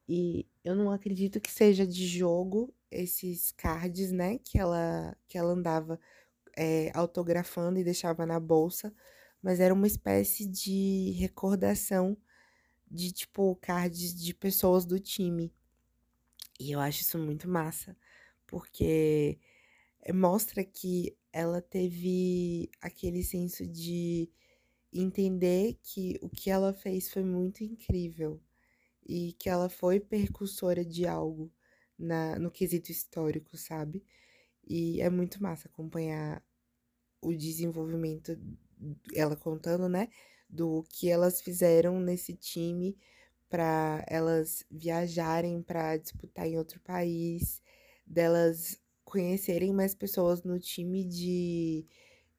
E 0.08 0.46
eu 0.64 0.74
não 0.74 0.90
acredito 0.90 1.40
que 1.40 1.50
seja 1.50 1.86
de 1.86 2.06
jogo 2.06 2.74
esses 2.90 3.52
cards, 3.52 4.12
né? 4.12 4.38
Que 4.38 4.58
ela, 4.58 5.16
que 5.28 5.38
ela 5.38 5.52
andava 5.52 5.98
é, 6.56 6.90
autografando 6.94 7.78
e 7.78 7.84
deixava 7.84 8.26
na 8.26 8.38
bolsa, 8.40 8.94
mas 9.42 9.60
era 9.60 9.74
uma 9.74 9.86
espécie 9.86 10.46
de 10.46 11.12
recordação 11.18 12.16
de, 12.90 13.12
tipo, 13.12 13.56
cards 13.56 14.14
de 14.14 14.34
pessoas 14.34 14.84
do 14.84 15.00
time. 15.00 15.52
E 16.60 16.72
eu 16.72 16.80
acho 16.80 17.02
isso 17.02 17.18
muito 17.18 17.48
massa, 17.48 17.96
porque 18.46 19.38
mostra 20.14 20.64
que 20.64 21.16
ela 21.32 21.60
teve 21.62 22.70
aquele 22.80 23.22
senso 23.24 23.66
de 23.66 24.30
entender 24.92 25.78
que 25.82 26.18
o 26.22 26.28
que 26.28 26.50
ela 26.50 26.74
fez 26.74 27.10
foi 27.10 27.24
muito 27.24 27.64
incrível 27.64 28.40
e 29.06 29.32
que 29.34 29.48
ela 29.48 29.68
foi 29.68 30.00
percussora 30.00 30.84
de 30.84 31.06
algo 31.06 31.50
na, 31.98 32.38
no 32.38 32.50
quesito 32.50 32.90
histórico, 32.92 33.56
sabe? 33.56 34.04
E 34.66 35.00
é 35.00 35.10
muito 35.10 35.42
massa 35.42 35.68
acompanhar 35.68 36.42
o 37.20 37.32
desenvolvimento, 37.34 38.36
ela 39.14 39.36
contando, 39.36 39.88
né? 39.88 40.08
Do 40.48 40.84
que 40.90 41.08
elas 41.08 41.40
fizeram 41.40 42.00
nesse 42.00 42.34
time 42.34 42.96
para 43.48 44.04
elas 44.08 44.64
viajarem 44.70 45.62
para 45.62 45.96
disputar 45.96 46.46
em 46.46 46.56
outro 46.58 46.80
país, 46.80 47.60
delas 48.06 48.80
conhecerem 49.04 49.72
mais 49.72 49.94
pessoas 49.94 50.42
no 50.42 50.58
time 50.58 51.04
de, 51.04 51.86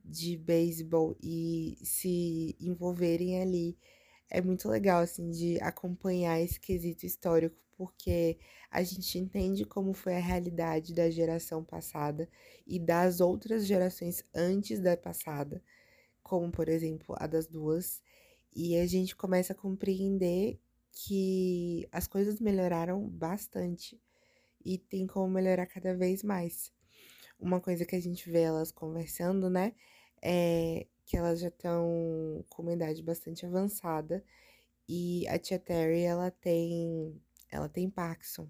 de 0.04 0.38
beisebol 0.38 1.16
e 1.22 1.78
se 1.84 2.56
envolverem 2.60 3.42
ali. 3.42 3.78
É 4.36 4.42
muito 4.42 4.68
legal, 4.68 5.00
assim, 5.00 5.30
de 5.30 5.62
acompanhar 5.62 6.40
esse 6.42 6.60
quesito 6.60 7.06
histórico, 7.06 7.56
porque 7.78 8.40
a 8.72 8.82
gente 8.82 9.20
entende 9.20 9.64
como 9.64 9.94
foi 9.94 10.16
a 10.16 10.20
realidade 10.20 10.92
da 10.92 11.08
geração 11.08 11.64
passada 11.64 12.28
e 12.66 12.80
das 12.80 13.22
outras 13.22 13.64
gerações 13.68 14.24
antes 14.34 14.80
da 14.80 14.98
passada, 14.98 15.64
como, 16.24 16.52
por 16.52 16.70
exemplo, 16.70 17.16
a 17.20 17.28
das 17.28 17.48
duas. 17.48 18.02
E 18.56 18.76
a 18.78 18.88
gente 18.88 19.16
começa 19.16 19.54
a 19.54 19.56
compreender 19.56 20.60
que 20.92 21.88
as 21.92 22.08
coisas 22.08 22.40
melhoraram 22.40 23.08
bastante 23.10 24.02
e 24.66 24.78
tem 24.80 25.08
como 25.08 25.30
melhorar 25.34 25.68
cada 25.68 25.96
vez 25.96 26.24
mais. 26.24 26.72
Uma 27.40 27.62
coisa 27.62 27.86
que 27.86 27.96
a 27.96 28.02
gente 28.02 28.30
vê 28.32 28.42
elas 28.42 28.72
conversando, 28.72 29.50
né, 29.50 29.74
é 30.22 30.88
que 31.06 31.18
elas 31.18 31.40
já 31.40 31.50
estão 31.50 32.46
com 32.50 32.62
uma 32.62 32.74
idade 32.74 33.02
bastante 33.04 33.46
avançada 33.46 34.24
e 34.88 35.28
a 35.28 35.40
tia 35.40 35.60
Terry, 35.60 36.02
ela 36.02 36.30
tem, 36.32 37.22
ela 37.50 37.70
tem 37.70 37.90
Parkinson. 37.90 38.50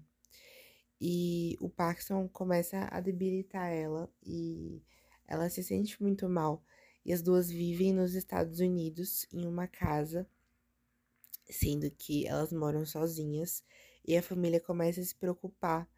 E 1.00 1.56
o 1.60 1.68
Parkinson 1.68 2.28
começa 2.28 2.88
a 2.90 3.00
debilitar 3.00 3.70
ela 3.70 4.10
e 4.22 4.82
ela 5.26 5.48
se 5.48 5.62
sente 5.62 6.00
muito 6.02 6.28
mal. 6.28 6.64
E 7.04 7.12
as 7.12 7.22
duas 7.22 7.50
vivem 7.50 7.92
nos 7.92 8.14
Estados 8.14 8.60
Unidos 8.60 9.26
em 9.32 9.46
uma 9.46 9.66
casa, 9.66 10.26
sendo 11.48 11.90
que 11.90 12.26
elas 12.26 12.52
moram 12.52 12.86
sozinhas, 12.86 13.62
e 14.06 14.16
a 14.16 14.22
família 14.22 14.60
começa 14.60 15.00
a 15.00 15.04
se 15.04 15.14
preocupar 15.14 15.88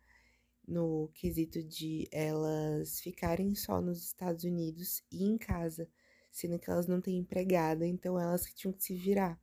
no 0.66 1.08
quesito 1.14 1.62
de 1.62 2.08
elas 2.10 3.00
ficarem 3.00 3.54
só 3.54 3.80
nos 3.80 4.02
Estados 4.02 4.44
Unidos 4.44 5.02
e 5.10 5.24
em 5.24 5.38
casa, 5.38 5.88
sendo 6.36 6.58
que 6.58 6.70
elas 6.70 6.86
não 6.86 7.00
têm 7.00 7.16
empregada, 7.16 7.86
então 7.86 8.20
elas 8.20 8.46
que 8.46 8.54
tinham 8.54 8.72
que 8.72 8.84
se 8.84 8.94
virar. 8.94 9.40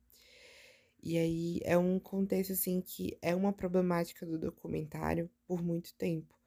E 1.02 1.18
aí 1.18 1.60
é 1.64 1.76
um 1.76 1.98
contexto 1.98 2.52
assim 2.52 2.80
que 2.80 3.18
é 3.20 3.34
uma 3.34 3.52
problemática 3.52 4.24
do 4.24 4.38
documentário 4.38 5.28
por 5.44 5.60
muito 5.60 5.92
tempo, 5.94 6.38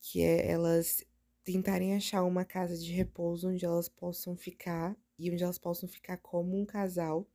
que 0.00 0.20
é 0.20 0.50
elas 0.50 1.04
tentarem 1.44 1.94
achar 1.94 2.24
uma 2.24 2.44
casa 2.44 2.76
de 2.76 2.92
repouso 2.92 3.48
onde 3.48 3.64
elas 3.64 3.88
possam 3.88 4.36
ficar 4.36 4.96
e 5.16 5.30
onde 5.30 5.44
elas 5.44 5.58
possam 5.58 5.88
ficar 5.88 6.18
como 6.18 6.60
um 6.60 6.66
casal, 6.66 7.26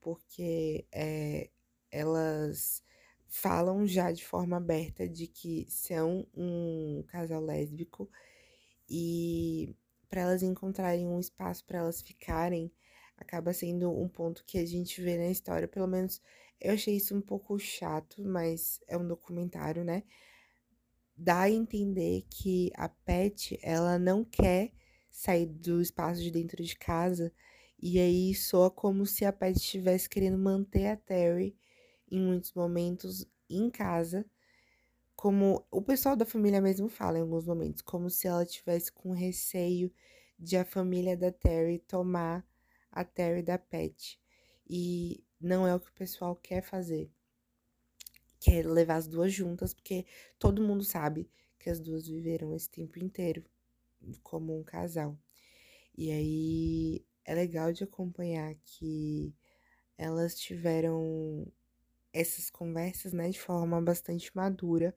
porque 0.00 0.86
é, 0.92 1.50
elas 1.90 2.82
falam 3.26 3.86
já 3.86 4.12
de 4.12 4.24
forma 4.24 4.58
aberta 4.58 5.08
de 5.08 5.26
que 5.26 5.66
são 5.70 6.26
um 6.34 7.02
casal 7.08 7.40
lésbico 7.40 8.08
e 8.88 9.74
para 10.08 10.22
elas 10.22 10.42
encontrarem 10.42 11.06
um 11.06 11.20
espaço 11.20 11.64
para 11.64 11.78
elas 11.78 12.02
ficarem 12.02 12.72
acaba 13.16 13.52
sendo 13.52 13.90
um 13.90 14.08
ponto 14.08 14.44
que 14.44 14.58
a 14.58 14.66
gente 14.66 15.00
vê 15.00 15.16
na 15.16 15.30
história, 15.30 15.66
pelo 15.66 15.86
menos 15.86 16.20
eu 16.60 16.74
achei 16.74 16.96
isso 16.96 17.14
um 17.14 17.20
pouco 17.20 17.58
chato, 17.58 18.22
mas 18.24 18.80
é 18.88 18.96
um 18.96 19.06
documentário, 19.06 19.84
né? 19.84 20.02
Dá 21.16 21.42
a 21.42 21.50
entender 21.50 22.26
que 22.30 22.70
a 22.74 22.88
Pet, 22.88 23.58
ela 23.62 23.98
não 23.98 24.24
quer 24.24 24.72
sair 25.10 25.46
do 25.46 25.80
espaço 25.80 26.22
de 26.22 26.30
dentro 26.30 26.62
de 26.62 26.76
casa, 26.76 27.32
e 27.80 27.98
aí 27.98 28.34
soa 28.34 28.70
como 28.70 29.06
se 29.06 29.24
a 29.24 29.32
Pet 29.32 29.56
estivesse 29.56 30.08
querendo 30.08 30.38
manter 30.38 30.88
a 30.88 30.96
Terry 30.96 31.56
em 32.10 32.20
muitos 32.20 32.52
momentos 32.52 33.26
em 33.48 33.70
casa, 33.70 34.26
como 35.26 35.66
o 35.72 35.82
pessoal 35.82 36.14
da 36.14 36.24
família 36.24 36.60
mesmo 36.60 36.88
fala 36.88 37.18
em 37.18 37.22
alguns 37.22 37.44
momentos, 37.44 37.82
como 37.82 38.08
se 38.08 38.28
ela 38.28 38.46
tivesse 38.46 38.92
com 38.92 39.10
receio 39.10 39.92
de 40.38 40.56
a 40.56 40.64
família 40.64 41.16
da 41.16 41.32
Terry 41.32 41.80
tomar 41.80 42.46
a 42.92 43.04
Terry 43.04 43.42
da 43.42 43.58
Pet. 43.58 44.20
E 44.70 45.24
não 45.40 45.66
é 45.66 45.74
o 45.74 45.80
que 45.80 45.88
o 45.88 45.94
pessoal 45.94 46.36
quer 46.36 46.62
fazer. 46.62 47.10
Quer 48.38 48.64
levar 48.68 48.94
as 48.94 49.08
duas 49.08 49.32
juntas, 49.32 49.74
porque 49.74 50.06
todo 50.38 50.62
mundo 50.62 50.84
sabe 50.84 51.28
que 51.58 51.68
as 51.68 51.80
duas 51.80 52.06
viveram 52.06 52.54
esse 52.54 52.70
tempo 52.70 52.96
inteiro 53.00 53.44
como 54.22 54.56
um 54.56 54.62
casal. 54.62 55.18
E 55.98 56.12
aí 56.12 57.04
é 57.24 57.34
legal 57.34 57.72
de 57.72 57.82
acompanhar 57.82 58.54
que 58.64 59.34
elas 59.98 60.36
tiveram 60.36 61.52
essas 62.16 62.50
conversas, 62.50 63.12
né, 63.12 63.28
de 63.28 63.40
forma 63.40 63.80
bastante 63.82 64.34
madura 64.34 64.96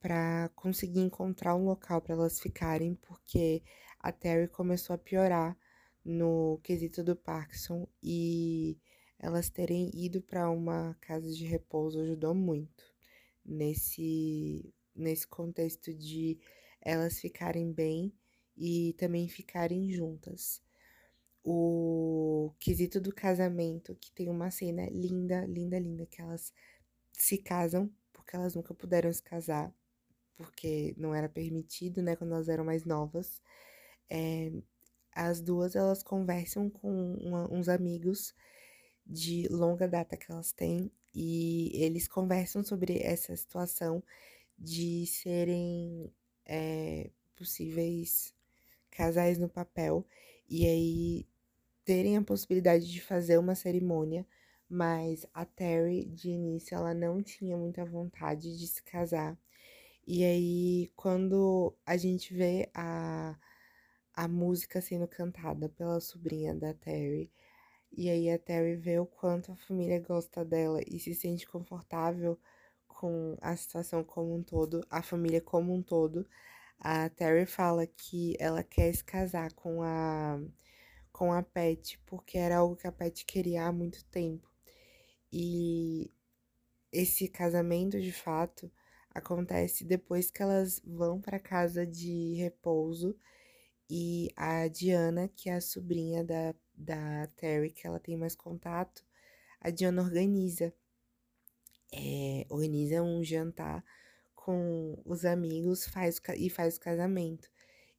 para 0.00 0.50
conseguir 0.56 1.00
encontrar 1.00 1.54
um 1.54 1.64
local 1.66 2.00
para 2.00 2.14
elas 2.14 2.40
ficarem, 2.40 2.94
porque 2.94 3.62
a 4.00 4.10
Terry 4.10 4.48
começou 4.48 4.94
a 4.94 4.98
piorar 4.98 5.56
no 6.04 6.58
quesito 6.64 7.04
do 7.04 7.14
Parkinson 7.14 7.86
e 8.02 8.78
elas 9.18 9.50
terem 9.50 9.90
ido 9.94 10.22
para 10.22 10.50
uma 10.50 10.96
casa 11.00 11.30
de 11.32 11.44
repouso 11.44 12.00
ajudou 12.00 12.34
muito 12.34 12.84
nesse 13.44 14.74
nesse 14.96 15.26
contexto 15.26 15.94
de 15.94 16.38
elas 16.80 17.20
ficarem 17.20 17.72
bem 17.72 18.12
e 18.56 18.94
também 18.98 19.28
ficarem 19.28 19.90
juntas 19.90 20.62
o 21.44 22.52
quesito 22.58 23.00
do 23.00 23.14
casamento, 23.14 23.96
que 23.96 24.12
tem 24.12 24.28
uma 24.28 24.50
cena 24.50 24.88
linda, 24.90 25.44
linda, 25.46 25.78
linda, 25.78 26.06
que 26.06 26.20
elas 26.20 26.52
se 27.12 27.38
casam, 27.38 27.90
porque 28.12 28.36
elas 28.36 28.54
nunca 28.54 28.74
puderam 28.74 29.12
se 29.12 29.22
casar, 29.22 29.74
porque 30.36 30.94
não 30.96 31.14
era 31.14 31.28
permitido, 31.28 32.02
né, 32.02 32.16
quando 32.16 32.34
elas 32.34 32.48
eram 32.48 32.64
mais 32.64 32.84
novas. 32.84 33.42
É, 34.08 34.52
as 35.12 35.40
duas, 35.40 35.76
elas 35.76 36.02
conversam 36.02 36.70
com 36.70 37.14
uma, 37.14 37.52
uns 37.52 37.68
amigos 37.68 38.34
de 39.06 39.48
longa 39.48 39.88
data 39.88 40.16
que 40.16 40.30
elas 40.30 40.52
têm, 40.52 40.90
e 41.14 41.72
eles 41.74 42.06
conversam 42.06 42.62
sobre 42.62 42.98
essa 43.02 43.34
situação 43.36 44.02
de 44.58 45.06
serem 45.06 46.12
é, 46.46 47.10
possíveis 47.36 48.34
casais 48.90 49.38
no 49.38 49.48
papel. 49.48 50.06
E 50.48 50.66
aí 50.66 51.26
terem 51.90 52.16
a 52.16 52.22
possibilidade 52.22 52.88
de 52.88 53.00
fazer 53.00 53.36
uma 53.36 53.56
cerimônia, 53.56 54.24
mas 54.68 55.26
a 55.34 55.44
Terry, 55.44 56.04
de 56.04 56.30
início, 56.30 56.76
ela 56.76 56.94
não 56.94 57.20
tinha 57.20 57.56
muita 57.56 57.84
vontade 57.84 58.56
de 58.56 58.68
se 58.68 58.80
casar. 58.84 59.36
E 60.06 60.22
aí, 60.22 60.92
quando 60.94 61.76
a 61.84 61.96
gente 61.96 62.32
vê 62.32 62.70
a, 62.72 63.36
a 64.14 64.28
música 64.28 64.80
sendo 64.80 65.08
cantada 65.08 65.68
pela 65.68 65.98
sobrinha 66.00 66.54
da 66.54 66.72
Terry, 66.72 67.28
e 67.90 68.08
aí 68.08 68.30
a 68.30 68.38
Terry 68.38 68.76
vê 68.76 69.00
o 69.00 69.06
quanto 69.06 69.50
a 69.50 69.56
família 69.56 69.98
gosta 69.98 70.44
dela 70.44 70.80
e 70.86 71.00
se 71.00 71.12
sente 71.12 71.44
confortável 71.44 72.38
com 72.86 73.36
a 73.40 73.56
situação 73.56 74.04
como 74.04 74.32
um 74.36 74.44
todo, 74.44 74.86
a 74.88 75.02
família 75.02 75.40
como 75.40 75.74
um 75.74 75.82
todo, 75.82 76.24
a 76.78 77.08
Terry 77.08 77.46
fala 77.46 77.84
que 77.84 78.36
ela 78.38 78.62
quer 78.62 78.94
se 78.94 79.02
casar 79.02 79.52
com 79.54 79.82
a 79.82 80.40
com 81.20 81.34
a 81.34 81.42
Pet, 81.42 82.00
porque 82.06 82.38
era 82.38 82.56
algo 82.56 82.74
que 82.74 82.86
a 82.86 82.92
Pet 82.92 83.26
queria 83.26 83.66
há 83.66 83.70
muito 83.72 84.02
tempo. 84.06 84.50
E 85.30 86.10
esse 86.90 87.28
casamento, 87.28 88.00
de 88.00 88.10
fato, 88.10 88.72
acontece 89.14 89.84
depois 89.84 90.30
que 90.30 90.42
elas 90.42 90.80
vão 90.82 91.20
para 91.20 91.38
casa 91.38 91.86
de 91.86 92.36
repouso 92.36 93.14
e 93.90 94.30
a 94.34 94.66
Diana, 94.66 95.28
que 95.28 95.50
é 95.50 95.56
a 95.56 95.60
sobrinha 95.60 96.24
da, 96.24 96.54
da 96.74 97.26
Terry, 97.36 97.70
que 97.70 97.86
ela 97.86 98.00
tem 98.00 98.16
mais 98.16 98.34
contato, 98.34 99.04
a 99.60 99.68
Diana 99.68 100.00
organiza. 100.00 100.72
É, 101.92 102.46
organiza 102.48 103.02
um 103.02 103.22
jantar 103.22 103.84
com 104.34 104.98
os 105.04 105.26
amigos 105.26 105.86
faz, 105.86 106.18
e 106.34 106.48
faz 106.48 106.78
o 106.78 106.80
casamento. 106.80 107.50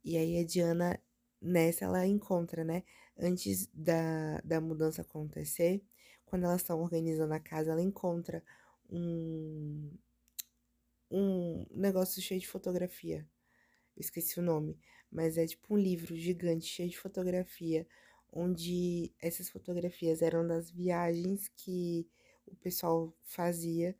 E 0.03 0.17
aí 0.17 0.39
a 0.39 0.43
Diana, 0.43 0.99
nessa, 1.41 1.85
ela 1.85 2.05
encontra, 2.05 2.63
né? 2.63 2.83
antes 3.21 3.67
da, 3.73 4.39
da 4.43 4.59
mudança 4.59 5.01
acontecer, 5.03 5.83
quando 6.25 6.45
elas 6.45 6.61
estão 6.61 6.81
organizando 6.81 7.33
a 7.33 7.39
casa, 7.39 7.71
ela 7.71 7.81
encontra 7.81 8.43
um, 8.89 9.91
um 11.09 11.65
negócio 11.71 12.21
cheio 12.21 12.39
de 12.39 12.47
fotografia. 12.47 13.27
Eu 13.95 14.01
esqueci 14.01 14.39
o 14.39 14.43
nome, 14.43 14.79
mas 15.11 15.37
é 15.37 15.45
tipo 15.45 15.73
um 15.73 15.77
livro 15.77 16.15
gigante 16.15 16.65
cheio 16.65 16.89
de 16.89 16.97
fotografia, 16.97 17.85
onde 18.31 19.13
essas 19.21 19.49
fotografias 19.49 20.21
eram 20.21 20.47
das 20.47 20.71
viagens 20.71 21.49
que 21.49 22.07
o 22.47 22.55
pessoal 22.55 23.13
fazia 23.23 23.95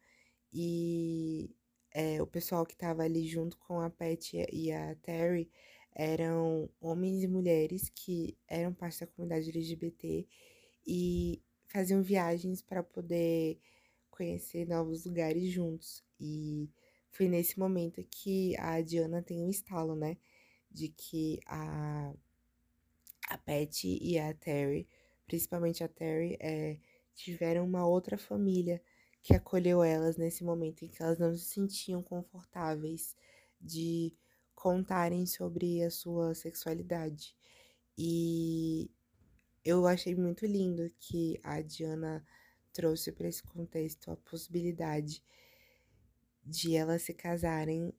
e 0.53 1.53
é, 1.93 2.21
o 2.21 2.27
pessoal 2.27 2.65
que 2.65 2.73
estava 2.73 3.03
ali 3.03 3.27
junto 3.27 3.57
com 3.59 3.81
a 3.81 3.89
Pat 3.89 4.33
e 4.33 4.71
a 4.71 4.95
Terry 4.95 5.51
eram 5.93 6.69
homens 6.79 7.23
e 7.23 7.27
mulheres 7.27 7.89
que 7.89 8.37
eram 8.47 8.73
parte 8.73 9.01
da 9.01 9.07
comunidade 9.07 9.49
LGBT 9.49 10.27
e 10.85 11.41
faziam 11.67 12.01
viagens 12.01 12.61
para 12.61 12.83
poder 12.83 13.59
conhecer 14.09 14.67
novos 14.67 15.05
lugares 15.05 15.49
juntos. 15.49 16.03
E 16.19 16.69
foi 17.09 17.27
nesse 17.27 17.59
momento 17.59 18.03
que 18.09 18.55
a 18.57 18.81
Diana 18.81 19.21
tem 19.21 19.41
um 19.43 19.49
estalo, 19.49 19.95
né? 19.95 20.17
De 20.69 20.89
que 20.89 21.39
a, 21.45 22.13
a 23.29 23.37
Patty 23.37 23.99
e 24.01 24.17
a 24.17 24.33
Terry, 24.33 24.87
principalmente 25.25 25.83
a 25.83 25.87
Terry, 25.87 26.37
é, 26.39 26.77
tiveram 27.13 27.65
uma 27.65 27.85
outra 27.85 28.17
família 28.17 28.81
que 29.21 29.35
acolheu 29.35 29.83
elas 29.83 30.17
nesse 30.17 30.43
momento 30.43 30.83
em 30.83 30.87
que 30.87 31.01
elas 31.01 31.19
não 31.19 31.33
se 31.35 31.45
sentiam 31.45 32.01
confortáveis 32.01 33.15
de 33.59 34.15
contarem 34.61 35.25
sobre 35.25 35.83
a 35.83 35.89
sua 35.89 36.35
sexualidade. 36.35 37.35
E 37.97 38.91
eu 39.65 39.87
achei 39.87 40.13
muito 40.13 40.45
lindo 40.45 40.87
que 40.99 41.39
a 41.43 41.61
Diana 41.61 42.23
trouxe 42.71 43.11
para 43.11 43.27
esse 43.27 43.41
contexto 43.41 44.11
a 44.11 44.15
possibilidade 44.17 45.23
de 46.45 46.75
elas 46.75 47.01
se 47.01 47.11
casarem 47.11 47.91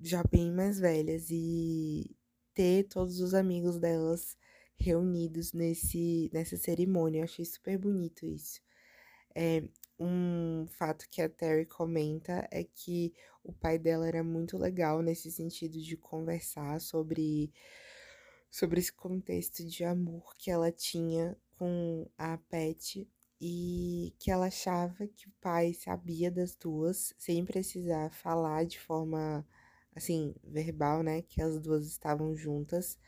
já 0.00 0.24
bem 0.24 0.50
mais 0.50 0.80
velhas 0.80 1.30
e 1.30 2.10
ter 2.52 2.82
todos 2.88 3.20
os 3.20 3.32
amigos 3.32 3.78
delas 3.78 4.36
reunidos 4.76 5.52
nesse, 5.52 6.28
nessa 6.32 6.56
cerimônia. 6.56 7.20
Eu 7.20 7.24
achei 7.24 7.44
super 7.44 7.78
bonito 7.78 8.26
isso. 8.26 8.60
É, 9.36 9.62
um 9.98 10.66
fato 10.68 11.08
que 11.10 11.22
a 11.22 11.28
Terry 11.28 11.66
comenta 11.66 12.46
é 12.50 12.64
que 12.64 13.12
o 13.44 13.52
pai 13.52 13.78
dela 13.78 14.06
era 14.06 14.22
muito 14.22 14.56
legal 14.56 15.02
nesse 15.02 15.30
sentido 15.30 15.80
de 15.80 15.96
conversar 15.96 16.80
sobre, 16.80 17.52
sobre 18.50 18.80
esse 18.80 18.92
contexto 18.92 19.64
de 19.64 19.84
amor 19.84 20.34
que 20.36 20.50
ela 20.50 20.70
tinha 20.72 21.36
com 21.58 22.08
a 22.16 22.36
Pet 22.36 23.08
e 23.40 24.14
que 24.18 24.30
ela 24.30 24.46
achava 24.46 25.06
que 25.08 25.26
o 25.28 25.32
pai 25.40 25.74
sabia 25.74 26.30
das 26.30 26.54
duas, 26.54 27.12
sem 27.18 27.44
precisar 27.44 28.10
falar 28.10 28.64
de 28.64 28.78
forma 28.78 29.46
assim, 29.94 30.34
verbal, 30.44 31.02
né, 31.02 31.22
que 31.22 31.42
as 31.42 31.60
duas 31.60 31.86
estavam 31.86 32.34
juntas, 32.36 32.98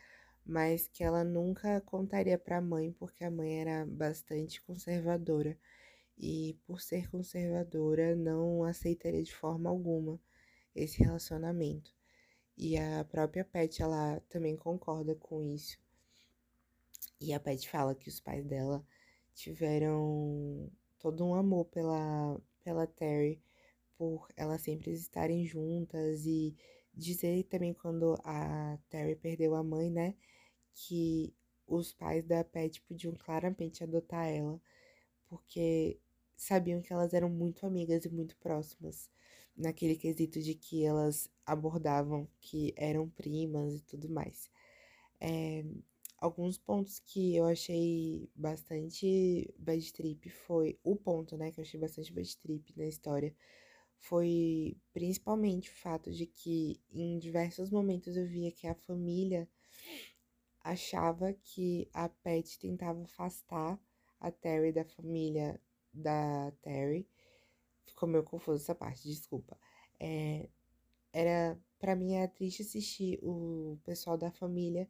mas 0.44 0.86
que 0.88 1.02
ela 1.02 1.24
nunca 1.24 1.80
contaria 1.82 2.38
para 2.38 2.58
a 2.58 2.60
mãe 2.60 2.92
porque 2.92 3.24
a 3.24 3.30
mãe 3.30 3.60
era 3.60 3.86
bastante 3.86 4.60
conservadora 4.62 5.56
e 6.18 6.58
por 6.66 6.80
ser 6.80 7.10
conservadora 7.10 8.14
não 8.16 8.64
aceitaria 8.64 9.22
de 9.22 9.34
forma 9.34 9.70
alguma 9.70 10.20
esse 10.74 11.02
relacionamento. 11.02 11.92
E 12.56 12.76
a 12.78 13.04
própria 13.04 13.44
Pet 13.44 13.82
ela 13.82 14.20
também 14.28 14.56
concorda 14.56 15.14
com 15.14 15.42
isso. 15.42 15.78
E 17.20 17.32
a 17.32 17.40
Pet 17.40 17.68
fala 17.68 17.94
que 17.94 18.08
os 18.08 18.20
pais 18.20 18.44
dela 18.46 18.84
tiveram 19.34 20.70
todo 20.98 21.24
um 21.24 21.34
amor 21.34 21.66
pela 21.66 22.40
pela 22.62 22.86
Terry 22.86 23.42
por 23.96 24.28
elas 24.36 24.62
sempre 24.62 24.92
estarem 24.92 25.46
juntas 25.46 26.24
e 26.26 26.56
dizer 26.92 27.44
também 27.44 27.74
quando 27.74 28.16
a 28.24 28.78
Terry 28.88 29.16
perdeu 29.16 29.54
a 29.54 29.62
mãe, 29.62 29.90
né, 29.90 30.14
que 30.74 31.34
os 31.66 31.92
pais 31.92 32.24
da 32.24 32.44
Pet 32.44 32.80
podiam 32.82 33.14
claramente 33.14 33.82
adotar 33.82 34.28
ela, 34.28 34.60
porque 35.28 35.98
sabiam 36.36 36.80
que 36.82 36.92
elas 36.92 37.14
eram 37.14 37.28
muito 37.28 37.66
amigas 37.66 38.04
e 38.04 38.08
muito 38.08 38.36
próximas, 38.38 39.10
naquele 39.56 39.96
quesito 39.96 40.40
de 40.40 40.54
que 40.54 40.84
elas 40.84 41.30
abordavam 41.46 42.28
que 42.40 42.74
eram 42.76 43.08
primas 43.08 43.74
e 43.74 43.80
tudo 43.82 44.08
mais. 44.08 44.50
É, 45.20 45.64
alguns 46.18 46.58
pontos 46.58 46.98
que 47.00 47.36
eu 47.36 47.46
achei 47.46 48.28
bastante 48.34 49.52
bad 49.58 49.92
trip 49.92 50.28
foi 50.30 50.78
o 50.82 50.96
ponto, 50.96 51.36
né, 51.36 51.50
que 51.50 51.60
eu 51.60 51.62
achei 51.62 51.78
bastante 51.80 52.12
bad 52.12 52.36
trip 52.38 52.74
na 52.76 52.86
história 52.86 53.34
foi 54.04 54.76
principalmente 54.92 55.70
o 55.70 55.74
fato 55.74 56.10
de 56.12 56.26
que 56.26 56.78
em 56.92 57.18
diversos 57.18 57.70
momentos 57.70 58.16
eu 58.16 58.26
via 58.26 58.52
que 58.52 58.66
a 58.66 58.74
família 58.74 59.48
achava 60.60 61.32
que 61.32 61.88
a 61.92 62.08
Pet 62.08 62.58
tentava 62.58 63.02
afastar 63.02 63.78
a 64.20 64.30
Terry 64.30 64.72
da 64.72 64.84
família 64.84 65.60
da 65.94 66.52
Terry. 66.62 67.08
Ficou 67.86 68.08
meio 68.08 68.24
confuso 68.24 68.62
essa 68.62 68.74
parte, 68.74 69.08
desculpa. 69.08 69.58
É, 70.00 70.48
era 71.12 71.58
para 71.78 71.94
mim 71.94 72.14
é 72.14 72.26
triste 72.26 72.62
assistir 72.62 73.18
o 73.22 73.78
pessoal 73.84 74.16
da 74.16 74.30
família 74.30 74.88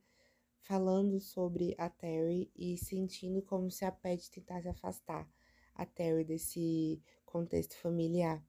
falando 0.62 1.20
sobre 1.20 1.74
a 1.76 1.90
Terry 1.90 2.50
e 2.56 2.78
sentindo 2.78 3.42
como 3.42 3.70
se 3.70 3.84
a 3.84 3.92
Pet 3.92 4.30
tentasse 4.30 4.68
afastar 4.68 5.28
a 5.74 5.84
Terry 5.84 6.24
desse 6.24 7.02
contexto 7.26 7.76
familiar. 7.76 8.42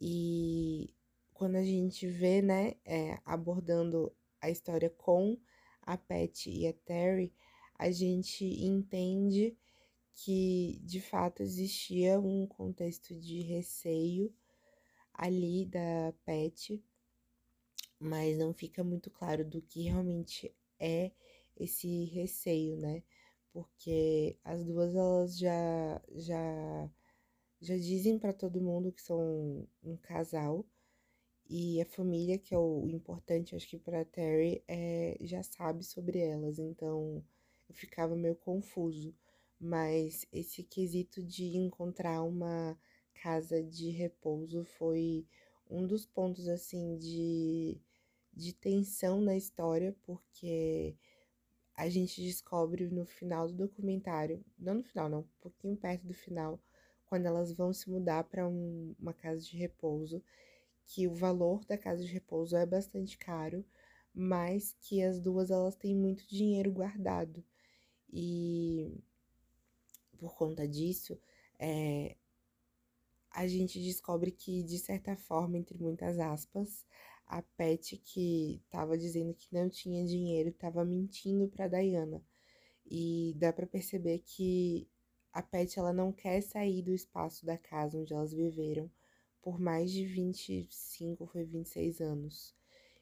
E 0.00 0.94
quando 1.34 1.56
a 1.56 1.64
gente 1.64 2.06
vê, 2.06 2.40
né, 2.40 2.74
é, 2.84 3.18
abordando 3.24 4.14
a 4.40 4.50
história 4.50 4.90
com 4.90 5.36
a 5.80 5.96
Pet 5.96 6.48
e 6.50 6.66
a 6.68 6.72
Terry, 6.72 7.32
a 7.76 7.90
gente 7.90 8.44
entende 8.44 9.56
que 10.14 10.80
de 10.84 11.00
fato 11.00 11.42
existia 11.42 12.20
um 12.20 12.46
contexto 12.46 13.14
de 13.14 13.42
receio 13.42 14.32
ali 15.14 15.66
da 15.66 16.12
Pet, 16.24 16.82
mas 17.98 18.38
não 18.38 18.52
fica 18.52 18.82
muito 18.84 19.10
claro 19.10 19.44
do 19.44 19.62
que 19.62 19.82
realmente 19.84 20.54
é 20.78 21.12
esse 21.56 22.04
receio, 22.06 22.76
né? 22.76 23.02
Porque 23.52 24.38
as 24.44 24.64
duas 24.64 24.94
elas 24.94 25.38
já 25.38 26.02
já 26.16 26.90
já 27.60 27.76
dizem 27.76 28.18
para 28.18 28.32
todo 28.32 28.60
mundo 28.60 28.92
que 28.92 29.02
são 29.02 29.66
um 29.84 29.96
casal 29.96 30.66
e 31.48 31.80
a 31.80 31.86
família, 31.86 32.38
que 32.38 32.54
é 32.54 32.58
o 32.58 32.88
importante, 32.88 33.54
acho 33.54 33.68
que 33.68 33.78
para 33.78 34.04
Terry, 34.04 34.64
é, 34.66 35.16
já 35.20 35.42
sabe 35.42 35.84
sobre 35.84 36.18
elas, 36.18 36.58
então 36.58 37.22
eu 37.68 37.74
ficava 37.74 38.16
meio 38.16 38.34
confuso 38.36 39.14
mas 39.62 40.26
esse 40.32 40.64
quesito 40.64 41.22
de 41.22 41.56
encontrar 41.56 42.20
uma 42.24 42.76
casa 43.14 43.62
de 43.62 43.90
repouso 43.90 44.64
foi 44.64 45.24
um 45.70 45.86
dos 45.86 46.04
pontos 46.04 46.48
assim 46.48 46.98
de, 46.98 47.80
de 48.34 48.52
tensão 48.52 49.20
na 49.20 49.36
história, 49.36 49.96
porque 50.02 50.96
a 51.76 51.88
gente 51.88 52.20
descobre 52.20 52.88
no 52.88 53.06
final 53.06 53.46
do 53.46 53.54
documentário, 53.54 54.44
não 54.58 54.74
no 54.74 54.82
final, 54.82 55.08
não, 55.08 55.20
um 55.20 55.40
pouquinho 55.40 55.76
perto 55.76 56.08
do 56.08 56.12
final, 56.14 56.60
quando 57.06 57.26
elas 57.26 57.52
vão 57.52 57.72
se 57.72 57.88
mudar 57.88 58.24
para 58.24 58.48
um, 58.48 58.96
uma 58.98 59.14
casa 59.14 59.40
de 59.42 59.56
repouso, 59.56 60.20
que 60.86 61.06
o 61.06 61.14
valor 61.14 61.64
da 61.66 61.78
casa 61.78 62.02
de 62.02 62.12
repouso 62.12 62.56
é 62.56 62.66
bastante 62.66 63.16
caro, 63.16 63.64
mas 64.12 64.74
que 64.80 65.02
as 65.02 65.20
duas 65.20 65.52
elas 65.52 65.76
têm 65.76 65.94
muito 65.94 66.26
dinheiro 66.28 66.72
guardado. 66.72 67.44
E 68.12 69.02
por 70.18 70.34
conta 70.34 70.66
disso, 70.66 71.18
é, 71.58 72.16
a 73.30 73.46
gente 73.46 73.80
descobre 73.82 74.30
que, 74.30 74.62
de 74.62 74.78
certa 74.78 75.16
forma, 75.16 75.58
entre 75.58 75.78
muitas 75.78 76.18
aspas, 76.18 76.84
a 77.26 77.42
Pet 77.42 77.96
que 77.96 78.60
estava 78.64 78.96
dizendo 78.98 79.34
que 79.34 79.48
não 79.52 79.68
tinha 79.68 80.04
dinheiro 80.04 80.50
estava 80.50 80.84
mentindo 80.84 81.48
para 81.48 81.68
Diana. 81.68 82.22
E 82.86 83.34
dá 83.38 83.52
para 83.52 83.66
perceber 83.66 84.18
que 84.20 84.86
a 85.32 85.42
Pet 85.42 85.78
ela 85.78 85.92
não 85.92 86.12
quer 86.12 86.42
sair 86.42 86.82
do 86.82 86.92
espaço 86.92 87.46
da 87.46 87.56
casa 87.56 87.98
onde 87.98 88.12
elas 88.12 88.32
viveram 88.32 88.90
por 89.42 89.58
mais 89.58 89.90
de 89.90 90.06
25, 90.06 91.26
foi 91.26 91.44
26 91.44 92.00
anos. 92.00 92.54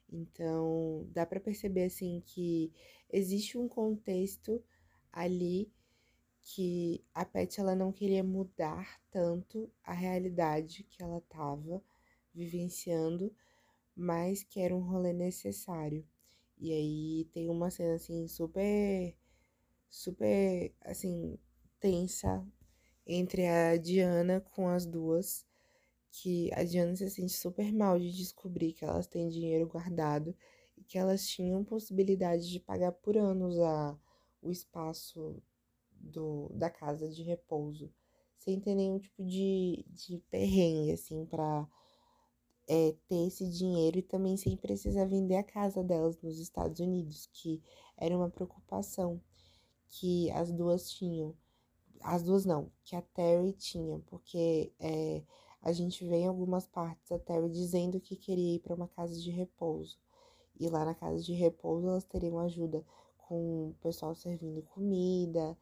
Então, 0.08 1.06
dá 1.12 1.26
para 1.26 1.38
perceber 1.38 1.84
assim 1.84 2.22
que 2.24 2.72
existe 3.12 3.58
um 3.58 3.68
contexto 3.68 4.62
ali 5.12 5.70
que 6.42 7.04
a 7.14 7.24
Pet 7.24 7.60
ela 7.60 7.74
não 7.74 7.92
queria 7.92 8.24
mudar 8.24 9.00
tanto 9.10 9.70
a 9.84 9.92
realidade 9.92 10.84
que 10.84 11.02
ela 11.02 11.18
estava 11.18 11.82
vivenciando, 12.34 13.34
mas 13.96 14.42
que 14.42 14.60
era 14.60 14.74
um 14.74 14.80
rolê 14.82 15.12
necessário. 15.12 16.06
E 16.58 16.72
aí 16.72 17.24
tem 17.32 17.48
uma 17.50 17.70
cena 17.70 17.94
assim 17.94 18.26
super 18.28 19.14
super 19.88 20.72
assim 20.82 21.38
tensa 21.80 22.46
entre 23.06 23.46
a 23.46 23.76
Diana 23.76 24.40
com 24.40 24.68
as 24.68 24.86
duas, 24.86 25.44
que 26.12 26.52
a 26.54 26.64
Diana 26.64 26.96
se 26.96 27.10
sente 27.10 27.32
super 27.32 27.72
mal 27.72 27.98
de 27.98 28.12
descobrir 28.12 28.72
que 28.72 28.84
elas 28.84 29.06
têm 29.06 29.28
dinheiro 29.28 29.66
guardado 29.68 30.36
e 30.76 30.82
que 30.84 30.98
elas 30.98 31.26
tinham 31.26 31.64
possibilidade 31.64 32.50
de 32.50 32.60
pagar 32.60 32.92
por 32.92 33.16
anos 33.16 33.58
a, 33.58 33.98
o 34.42 34.50
espaço 34.50 35.42
do, 36.00 36.50
da 36.54 36.70
casa 36.70 37.08
de 37.08 37.22
repouso, 37.22 37.92
sem 38.38 38.60
ter 38.60 38.74
nenhum 38.74 38.98
tipo 38.98 39.24
de, 39.24 39.84
de 39.88 40.18
perrengue, 40.30 40.92
assim, 40.92 41.26
pra 41.26 41.68
é, 42.68 42.94
ter 43.08 43.26
esse 43.26 43.48
dinheiro 43.50 43.98
e 43.98 44.02
também 44.02 44.36
sem 44.36 44.56
precisar 44.56 45.04
vender 45.06 45.36
a 45.36 45.42
casa 45.42 45.82
delas 45.82 46.20
nos 46.22 46.38
Estados 46.38 46.80
Unidos, 46.80 47.28
que 47.32 47.62
era 47.96 48.16
uma 48.16 48.30
preocupação 48.30 49.20
que 49.88 50.30
as 50.30 50.52
duas 50.52 50.90
tinham. 50.90 51.34
as 52.02 52.22
duas 52.22 52.44
não, 52.44 52.70
que 52.84 52.96
a 52.96 53.02
Terry 53.02 53.52
tinha, 53.52 53.98
porque 54.06 54.72
é, 54.80 55.22
a 55.62 55.72
gente 55.72 56.04
vê 56.06 56.18
em 56.18 56.26
algumas 56.28 56.66
partes 56.66 57.10
a 57.12 57.18
Terry 57.18 57.50
dizendo 57.50 58.00
que 58.00 58.16
queria 58.16 58.56
ir 58.56 58.60
para 58.60 58.74
uma 58.74 58.88
casa 58.88 59.20
de 59.20 59.30
repouso. 59.30 59.98
E 60.58 60.68
lá 60.68 60.84
na 60.84 60.94
casa 60.94 61.22
de 61.22 61.32
repouso 61.34 61.88
elas 61.88 62.04
teriam 62.04 62.38
ajuda 62.38 62.84
com 63.18 63.70
o 63.70 63.74
pessoal 63.80 64.14
servindo 64.14 64.62
comida, 64.62 65.56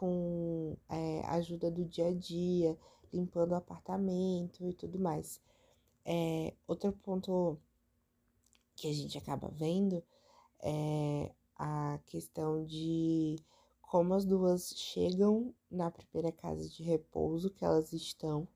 com 0.00 0.78
é, 0.88 1.20
ajuda 1.26 1.70
do 1.70 1.84
dia 1.84 2.08
a 2.08 2.14
dia, 2.14 2.74
limpando 3.12 3.52
o 3.52 3.56
apartamento 3.56 4.66
e 4.66 4.72
tudo 4.72 4.98
mais. 4.98 5.38
É, 6.06 6.54
outro 6.66 6.90
ponto 6.90 7.58
que 8.74 8.88
a 8.88 8.92
gente 8.94 9.18
acaba 9.18 9.48
vendo 9.48 10.02
é 10.62 11.30
a 11.54 12.00
questão 12.06 12.64
de 12.64 13.36
como 13.82 14.14
as 14.14 14.24
duas 14.24 14.72
chegam 14.74 15.54
na 15.70 15.90
primeira 15.90 16.32
casa 16.32 16.66
de 16.66 16.82
repouso 16.82 17.50
que 17.50 17.62
elas 17.62 17.92
estão, 17.92 18.48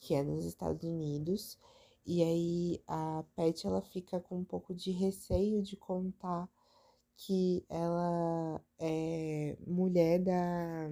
que 0.00 0.14
é 0.14 0.22
nos 0.22 0.46
Estados 0.46 0.88
Unidos, 0.88 1.58
e 2.06 2.22
aí 2.22 2.82
a 2.88 3.22
Pet 3.36 3.66
ela 3.66 3.82
fica 3.82 4.20
com 4.20 4.38
um 4.38 4.44
pouco 4.44 4.74
de 4.74 4.90
receio 4.90 5.62
de 5.62 5.76
contar 5.76 6.48
que 7.18 7.64
ela 7.68 8.64
é 8.78 9.56
mulher 9.66 10.20
da, 10.20 10.90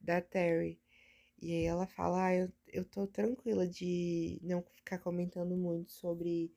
da 0.00 0.20
Terry. 0.22 0.80
E 1.42 1.52
aí 1.52 1.64
ela 1.64 1.86
fala, 1.86 2.26
ah, 2.26 2.36
eu, 2.36 2.52
eu 2.68 2.84
tô 2.84 3.06
tranquila 3.06 3.66
de 3.66 4.38
não 4.42 4.62
ficar 4.62 4.98
comentando 4.98 5.56
muito 5.56 5.90
sobre 5.92 6.52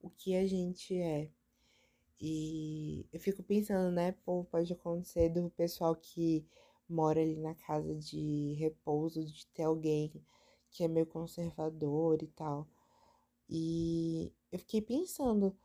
o 0.00 0.10
que 0.10 0.36
a 0.36 0.46
gente 0.46 0.96
é. 0.96 1.30
E 2.20 3.06
eu 3.12 3.20
fico 3.20 3.42
pensando, 3.42 3.92
né, 3.94 4.12
pô, 4.24 4.44
pode 4.44 4.72
acontecer 4.72 5.28
do 5.30 5.50
pessoal 5.50 5.94
que 5.94 6.46
mora 6.88 7.20
ali 7.20 7.36
na 7.36 7.54
casa 7.54 7.94
de 7.94 8.54
repouso, 8.58 9.24
de 9.24 9.46
ter 9.48 9.64
alguém 9.64 10.12
que 10.70 10.84
é 10.84 10.88
meio 10.88 11.06
conservador 11.06 12.22
e 12.22 12.28
tal. 12.28 12.66
E 13.48 14.32
eu 14.52 14.58
fiquei 14.58 14.82
pensando 14.82 15.56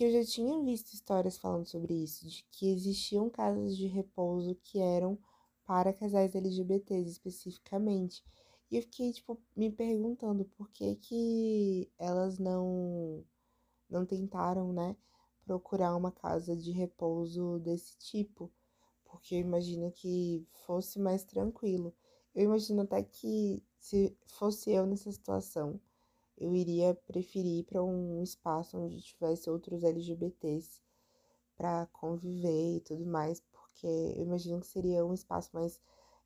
que 0.00 0.04
eu 0.04 0.12
já 0.12 0.24
tinha 0.24 0.58
visto 0.64 0.94
histórias 0.94 1.36
falando 1.36 1.66
sobre 1.66 1.92
isso, 1.92 2.26
de 2.26 2.42
que 2.50 2.72
existiam 2.72 3.28
casas 3.28 3.76
de 3.76 3.86
repouso 3.86 4.54
que 4.64 4.78
eram 4.78 5.18
para 5.66 5.92
casais 5.92 6.34
LGBTs 6.34 7.10
especificamente. 7.10 8.24
E 8.70 8.76
eu 8.76 8.82
fiquei, 8.82 9.12
tipo, 9.12 9.38
me 9.54 9.70
perguntando 9.70 10.46
por 10.56 10.70
que 10.70 10.96
que 10.96 11.92
elas 11.98 12.38
não, 12.38 13.22
não 13.90 14.06
tentaram, 14.06 14.72
né, 14.72 14.96
procurar 15.44 15.94
uma 15.94 16.10
casa 16.10 16.56
de 16.56 16.70
repouso 16.72 17.58
desse 17.58 17.94
tipo. 17.98 18.50
Porque 19.04 19.34
eu 19.34 19.40
imagino 19.40 19.92
que 19.92 20.48
fosse 20.64 20.98
mais 20.98 21.24
tranquilo. 21.24 21.94
Eu 22.34 22.44
imagino 22.44 22.80
até 22.80 23.02
que 23.02 23.62
se 23.78 24.16
fosse 24.28 24.70
eu 24.70 24.86
nessa 24.86 25.12
situação, 25.12 25.78
eu 26.40 26.54
iria 26.54 26.94
preferir 27.06 27.64
para 27.64 27.82
um 27.82 28.22
espaço 28.22 28.78
onde 28.78 29.00
tivesse 29.02 29.50
outros 29.50 29.84
LGBTs 29.84 30.80
para 31.56 31.86
conviver 31.92 32.76
e 32.76 32.80
tudo 32.80 33.04
mais, 33.06 33.40
porque 33.40 33.86
eu 33.86 34.24
imagino 34.24 34.60
que 34.60 34.66
seria 34.66 35.04
um 35.04 35.14
espaço 35.14 35.50
mais 35.52 35.78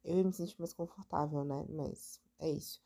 eu 0.04 0.18
ia 0.18 0.24
me 0.24 0.32
sentir 0.32 0.56
mais 0.58 0.74
confortável, 0.74 1.44
né? 1.44 1.64
Mas 1.68 2.20
é 2.38 2.50
isso. 2.50 2.80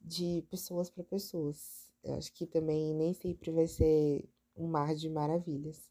De 0.00 0.44
pessoas 0.48 0.88
para 0.88 1.02
pessoas. 1.02 1.90
Eu 2.04 2.14
acho 2.14 2.32
que 2.32 2.46
também 2.46 2.94
nem 2.94 3.12
sempre 3.12 3.50
vai 3.50 3.66
ser 3.66 4.28
um 4.56 4.68
mar 4.68 4.94
de 4.94 5.08
maravilhas 5.08 5.90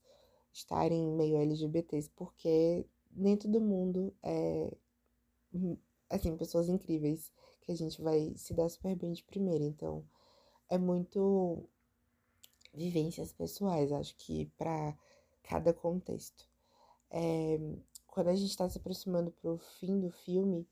estar 0.53 0.91
em 0.91 1.11
meio 1.11 1.37
LGBTs, 1.37 2.09
porque 2.15 2.85
nem 3.11 3.37
todo 3.37 3.61
mundo 3.61 4.13
é 4.23 4.71
assim, 6.09 6.35
pessoas 6.35 6.67
incríveis 6.69 7.31
que 7.61 7.71
a 7.71 7.75
gente 7.75 8.01
vai 8.01 8.33
se 8.35 8.53
dar 8.53 8.69
super 8.69 8.95
bem 8.95 9.13
de 9.13 9.23
primeira. 9.23 9.63
Então, 9.63 10.05
é 10.71 10.77
muito 10.77 11.69
vivências 12.73 13.33
pessoais, 13.33 13.91
acho 13.91 14.15
que 14.15 14.45
para 14.57 14.97
cada 15.43 15.73
contexto. 15.73 16.47
É, 17.09 17.59
quando 18.07 18.29
a 18.29 18.35
gente 18.35 18.49
está 18.49 18.69
se 18.69 18.77
aproximando 18.77 19.31
pro 19.31 19.57
fim 19.57 19.99
do 19.99 20.09
filme, 20.09 20.65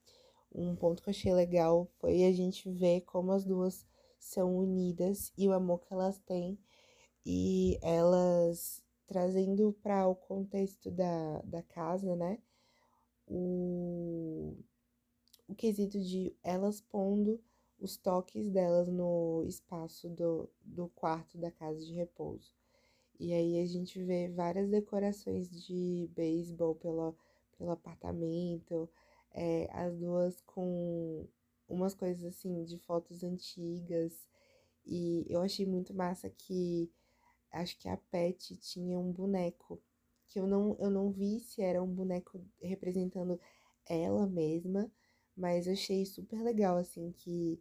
um 0.55 0.73
ponto 0.73 1.03
que 1.03 1.09
eu 1.09 1.11
achei 1.11 1.33
legal 1.33 1.85
foi 1.99 2.23
a 2.23 2.31
gente 2.31 2.71
ver 2.71 3.01
como 3.01 3.33
as 3.33 3.43
duas 3.43 3.85
são 4.17 4.57
unidas 4.57 5.33
e 5.37 5.49
o 5.49 5.53
amor 5.53 5.79
que 5.79 5.93
elas 5.93 6.17
têm 6.19 6.57
e 7.25 7.77
elas 7.81 8.81
trazendo 9.05 9.73
para 9.83 10.07
o 10.07 10.15
contexto 10.15 10.89
da, 10.89 11.41
da 11.41 11.61
casa, 11.61 12.15
né? 12.15 12.39
O, 13.27 14.55
o 15.45 15.53
quesito 15.55 15.99
de 15.99 16.33
elas 16.41 16.79
pondo 16.79 17.41
os 17.79 17.97
toques 17.97 18.49
delas 18.49 18.87
no 18.87 19.43
espaço 19.47 20.09
do, 20.09 20.49
do 20.63 20.89
quarto 20.89 21.37
da 21.37 21.51
casa 21.51 21.79
de 21.79 21.93
repouso. 21.93 22.51
E 23.19 23.33
aí 23.33 23.61
a 23.61 23.65
gente 23.65 24.01
vê 24.03 24.29
várias 24.29 24.69
decorações 24.69 25.49
de 25.49 26.09
beisebol 26.15 26.75
pelo, 26.75 27.15
pelo 27.57 27.71
apartamento, 27.71 28.89
é, 29.31 29.69
as 29.71 29.97
duas 29.97 30.41
com 30.41 31.27
umas 31.67 31.93
coisas 31.93 32.23
assim 32.23 32.63
de 32.63 32.77
fotos 32.79 33.23
antigas. 33.23 34.27
E 34.85 35.25
eu 35.29 35.41
achei 35.41 35.65
muito 35.65 35.93
massa 35.93 36.29
que 36.29 36.89
acho 37.51 37.77
que 37.77 37.89
a 37.89 37.97
Pet 37.97 38.55
tinha 38.57 38.97
um 38.97 39.11
boneco 39.11 39.81
que 40.27 40.39
eu 40.39 40.47
não, 40.47 40.75
eu 40.79 40.89
não 40.89 41.11
vi 41.11 41.39
se 41.39 41.61
era 41.61 41.81
um 41.81 41.91
boneco 41.93 42.39
representando 42.61 43.39
ela 43.87 44.27
mesma, 44.27 44.91
mas 45.35 45.67
eu 45.67 45.73
achei 45.73 46.05
super 46.05 46.41
legal 46.41 46.77
assim 46.77 47.11
que 47.11 47.59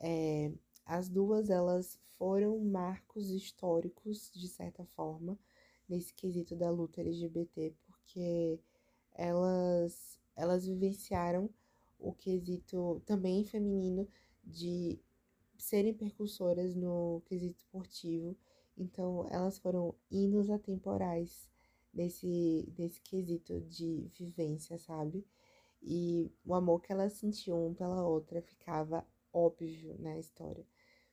é, 0.00 0.52
as 0.84 1.08
duas 1.08 1.50
elas 1.50 1.98
foram 2.16 2.58
marcos 2.58 3.30
históricos, 3.30 4.30
de 4.34 4.48
certa 4.48 4.84
forma, 4.84 5.38
nesse 5.88 6.12
quesito 6.14 6.56
da 6.56 6.70
luta 6.70 7.00
LGBT, 7.00 7.74
porque 7.86 8.60
elas, 9.14 10.18
elas 10.36 10.66
vivenciaram 10.66 11.48
o 11.98 12.12
quesito 12.12 13.02
também 13.04 13.44
feminino 13.44 14.08
de 14.44 14.98
serem 15.56 15.94
percursoras 15.94 16.74
no 16.74 17.22
quesito 17.26 17.58
esportivo. 17.58 18.36
Então, 18.76 19.26
elas 19.30 19.58
foram 19.58 19.94
hinos 20.10 20.50
atemporais 20.50 21.48
nesse, 21.92 22.72
nesse 22.78 23.00
quesito 23.00 23.60
de 23.62 24.08
vivência, 24.16 24.78
sabe? 24.78 25.26
E 25.82 26.30
o 26.44 26.54
amor 26.54 26.80
que 26.80 26.92
elas 26.92 27.14
sentiam 27.14 27.74
pela 27.74 28.06
outra 28.06 28.40
ficava 28.42 29.06
óbvio 29.32 29.96
na 29.98 30.18
história. 30.18 30.64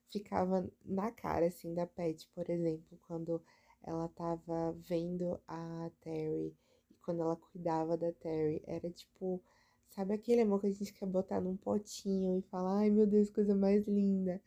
Ficava 0.07 0.69
na 0.83 1.11
cara, 1.11 1.47
assim, 1.47 1.73
da 1.73 1.85
Pet, 1.87 2.27
por 2.33 2.49
exemplo, 2.49 2.97
quando 3.07 3.41
ela 3.83 4.07
tava 4.09 4.71
vendo 4.87 5.39
a 5.47 5.89
Terry 6.01 6.55
e 6.91 6.95
quando 7.03 7.21
ela 7.21 7.35
cuidava 7.35 7.97
da 7.97 8.11
Terry. 8.13 8.61
Era 8.65 8.89
tipo, 8.89 9.41
sabe 9.89 10.13
aquele 10.13 10.41
amor 10.41 10.61
que 10.61 10.67
a 10.67 10.71
gente 10.71 10.93
quer 10.93 11.05
botar 11.05 11.41
num 11.41 11.57
potinho 11.57 12.37
e 12.37 12.41
falar, 12.43 12.79
ai 12.79 12.89
meu 12.89 13.07
Deus, 13.07 13.29
coisa 13.29 13.55
mais 13.55 13.87
linda. 13.87 14.41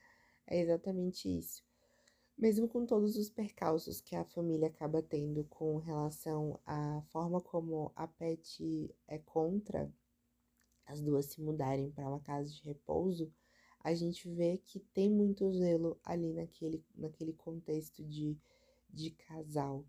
É 0.46 0.60
exatamente 0.60 1.28
isso. 1.28 1.62
Mesmo 2.36 2.68
com 2.68 2.86
todos 2.86 3.16
os 3.16 3.28
percalços 3.28 4.00
que 4.00 4.14
a 4.14 4.24
família 4.24 4.68
acaba 4.68 5.02
tendo 5.02 5.44
com 5.44 5.78
relação 5.78 6.58
à 6.64 7.02
forma 7.10 7.40
como 7.40 7.92
a 7.96 8.06
Pet 8.06 8.94
é 9.08 9.18
contra 9.18 9.92
as 10.86 11.00
duas 11.00 11.26
se 11.26 11.40
mudarem 11.42 11.90
para 11.90 12.08
uma 12.08 12.20
casa 12.20 12.48
de 12.50 12.62
repouso, 12.62 13.30
a 13.80 13.94
gente 13.94 14.28
vê 14.28 14.58
que 14.58 14.80
tem 14.80 15.10
muito 15.10 15.50
zelo 15.52 15.98
ali 16.04 16.32
naquele, 16.32 16.84
naquele 16.94 17.32
contexto 17.32 18.04
de, 18.04 18.36
de 18.90 19.10
casal. 19.10 19.84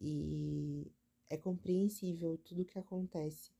E 0.00 0.90
é 1.28 1.36
compreensível 1.36 2.38
tudo 2.38 2.64
que 2.64 2.78
acontece. 2.78 3.50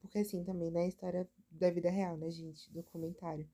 Porque 0.00 0.18
assim 0.18 0.44
também 0.44 0.70
na 0.70 0.80
né, 0.80 0.88
história 0.88 1.28
da 1.50 1.70
vida 1.70 1.90
real, 1.90 2.16
né, 2.16 2.30
gente? 2.30 2.70
Documentário. 2.70 3.48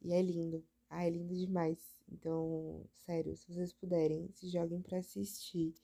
E 0.00 0.12
é 0.12 0.22
lindo. 0.22 0.64
Ah, 0.88 1.04
é 1.06 1.10
lindo 1.10 1.34
demais. 1.34 1.78
Então, 2.08 2.84
sério, 2.94 3.36
se 3.36 3.52
vocês 3.52 3.72
puderem, 3.72 4.28
se 4.32 4.48
joguem 4.48 4.80
para 4.80 4.98
assistir. 4.98 5.74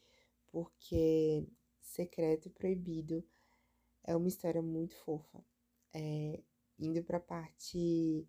Porque 0.52 1.44
Secreto 1.80 2.46
e 2.46 2.50
Proibido 2.50 3.24
é 4.04 4.14
uma 4.14 4.28
história 4.28 4.62
muito 4.62 4.94
fofa. 4.96 5.44
É, 5.92 6.40
indo 6.78 7.02
pra 7.02 7.18
parte 7.18 8.26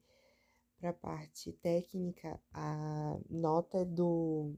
para 0.79 0.91
a 0.91 0.93
parte 0.93 1.51
técnica, 1.51 2.39
a 2.53 3.17
nota 3.29 3.85
do, 3.85 4.53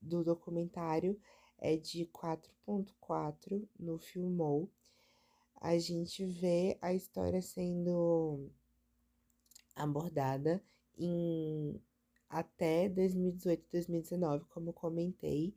do 0.00 0.22
documentário 0.22 1.18
é 1.58 1.76
de 1.76 2.04
4.4 2.06 3.66
no 3.78 3.98
Filmou. 3.98 4.70
A 5.56 5.78
gente 5.78 6.24
vê 6.24 6.78
a 6.80 6.92
história 6.92 7.40
sendo 7.40 8.50
abordada 9.74 10.62
em 10.98 11.80
até 12.28 12.88
2018, 12.88 13.64
2019, 13.72 14.44
como 14.50 14.72
comentei, 14.72 15.54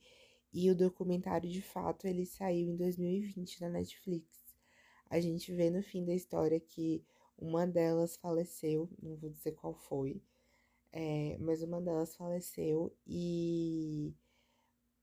e 0.52 0.70
o 0.72 0.76
documentário 0.76 1.50
de 1.50 1.62
fato 1.62 2.08
ele 2.08 2.26
saiu 2.26 2.70
em 2.70 2.76
2020 2.76 3.62
na 3.62 3.70
Netflix. 3.70 4.28
A 5.10 5.20
gente 5.20 5.52
vê 5.54 5.70
no 5.70 5.84
fim 5.84 6.06
da 6.06 6.14
história 6.14 6.60
que 6.60 7.04
Uma 7.38 7.68
delas 7.68 8.16
faleceu, 8.18 8.90
não 9.02 9.16
vou 9.16 9.30
dizer 9.30 9.54
qual 9.54 9.74
foi, 9.74 10.22
é, 10.92 11.38
mas 11.40 11.64
uma 11.64 11.82
delas 11.82 12.16
faleceu 12.16 12.96
e 13.06 14.14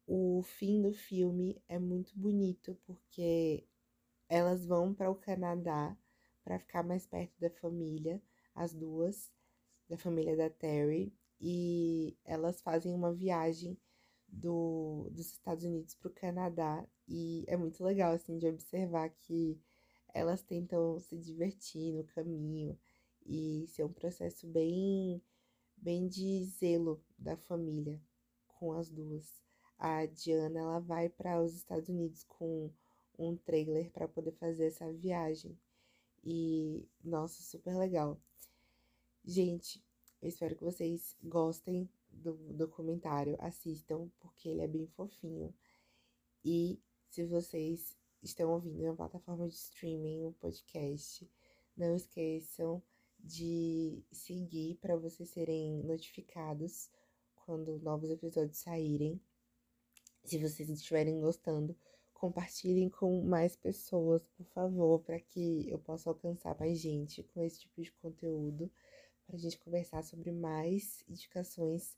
o 0.06 0.42
fim 0.42 0.80
do 0.82 0.92
filme 0.92 1.62
é 1.68 1.78
muito 1.78 2.18
bonito 2.18 2.76
porque 2.86 3.66
elas 4.28 4.66
vão 4.66 4.94
para 4.94 5.10
o 5.10 5.14
Canadá 5.14 5.96
para 6.44 6.58
ficar 6.58 6.82
mais 6.82 7.06
perto 7.06 7.32
da 7.40 7.50
família, 7.50 8.22
as 8.54 8.72
duas, 8.72 9.30
da 9.88 9.96
família 9.96 10.36
da 10.36 10.48
Terry, 10.48 11.12
e 11.40 12.16
elas 12.24 12.60
fazem 12.62 12.94
uma 12.94 13.12
viagem 13.12 13.78
do, 14.28 15.08
dos 15.10 15.32
Estados 15.32 15.64
Unidos 15.64 15.94
para 15.94 16.08
o 16.08 16.14
Canadá 16.14 16.86
e 17.08 17.44
é 17.48 17.56
muito 17.56 17.82
legal 17.82 18.12
assim 18.12 18.38
de 18.38 18.46
observar 18.46 19.10
que 19.10 19.58
elas 20.14 20.42
tentam 20.42 20.98
se 21.00 21.16
divertir 21.18 21.92
no 21.92 22.04
caminho 22.04 22.78
e 23.26 23.66
ser 23.68 23.84
um 23.84 23.92
processo 23.92 24.46
bem 24.46 25.22
bem 25.76 26.06
de 26.06 26.44
zelo 26.44 27.02
da 27.18 27.36
família 27.36 28.00
com 28.46 28.72
as 28.72 28.90
duas. 28.90 29.40
A 29.78 30.04
Diana 30.04 30.60
ela 30.60 30.78
vai 30.78 31.08
para 31.08 31.42
os 31.42 31.54
Estados 31.54 31.88
Unidos 31.88 32.22
com 32.24 32.70
um 33.18 33.36
trailer 33.36 33.90
para 33.90 34.06
poder 34.06 34.32
fazer 34.32 34.66
essa 34.66 34.92
viagem. 34.92 35.58
E 36.22 36.86
nossa, 37.02 37.42
super 37.42 37.74
legal. 37.76 38.20
Gente, 39.24 39.82
eu 40.20 40.28
espero 40.28 40.54
que 40.54 40.64
vocês 40.64 41.16
gostem 41.22 41.88
do 42.10 42.34
documentário, 42.52 43.36
assistam, 43.40 44.10
porque 44.18 44.48
ele 44.48 44.60
é 44.60 44.68
bem 44.68 44.86
fofinho. 44.86 45.54
E 46.44 46.78
se 47.08 47.24
vocês 47.24 47.96
estão 48.22 48.52
ouvindo 48.52 48.82
na 48.82 48.94
plataforma 48.94 49.48
de 49.48 49.54
streaming, 49.54 50.26
o 50.26 50.32
podcast, 50.32 51.28
não 51.76 51.94
esqueçam 51.94 52.82
de 53.18 54.02
seguir 54.12 54.76
para 54.76 54.96
vocês 54.96 55.28
serem 55.30 55.82
notificados 55.82 56.90
quando 57.34 57.78
novos 57.80 58.10
episódios 58.10 58.58
saírem. 58.58 59.20
Se 60.24 60.38
vocês 60.38 60.68
estiverem 60.68 61.20
gostando, 61.20 61.76
compartilhem 62.12 62.90
com 62.90 63.22
mais 63.22 63.56
pessoas, 63.56 64.26
por 64.28 64.44
favor, 64.46 65.00
para 65.00 65.18
que 65.18 65.68
eu 65.70 65.78
possa 65.78 66.10
alcançar 66.10 66.56
mais 66.58 66.78
gente 66.78 67.22
com 67.22 67.42
esse 67.42 67.60
tipo 67.60 67.82
de 67.82 67.90
conteúdo, 67.92 68.70
para 69.26 69.36
a 69.36 69.38
gente 69.38 69.58
conversar 69.58 70.02
sobre 70.02 70.30
mais 70.30 71.02
indicações 71.08 71.96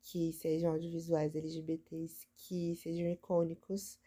que 0.00 0.32
sejam 0.34 0.72
audiovisuais 0.72 1.34
LGBTs, 1.34 2.28
que 2.36 2.76
sejam 2.76 3.08
icônicos. 3.08 3.98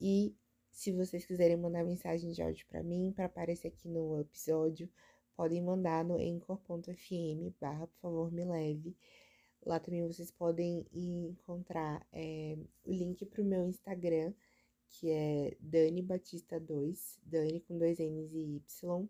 E 0.00 0.36
se 0.72 0.90
vocês 0.90 1.24
quiserem 1.26 1.56
mandar 1.56 1.84
mensagem 1.84 2.32
de 2.32 2.42
áudio 2.42 2.66
para 2.66 2.82
mim, 2.82 3.12
para 3.14 3.26
aparecer 3.26 3.68
aqui 3.68 3.88
no 3.88 4.20
episódio, 4.20 4.88
podem 5.36 5.62
mandar 5.62 6.04
no 6.04 6.18
encor.fm 6.18 7.54
barra 7.60 7.86
por 7.86 8.00
favor 8.00 8.32
me 8.32 8.44
leve. 8.44 8.96
Lá 9.64 9.78
também 9.78 10.04
vocês 10.06 10.30
podem 10.30 10.86
encontrar 10.92 12.04
é, 12.12 12.56
o 12.84 12.92
link 12.92 13.24
para 13.26 13.42
o 13.42 13.44
meu 13.44 13.68
Instagram, 13.68 14.32
que 14.88 15.10
é 15.10 15.56
Dani 15.60 16.02
Batista 16.02 16.58
2, 16.58 17.20
Dani 17.22 17.60
com 17.60 17.78
dois 17.78 17.98
N's 17.98 18.32
e 18.34 18.56
Y. 18.56 19.08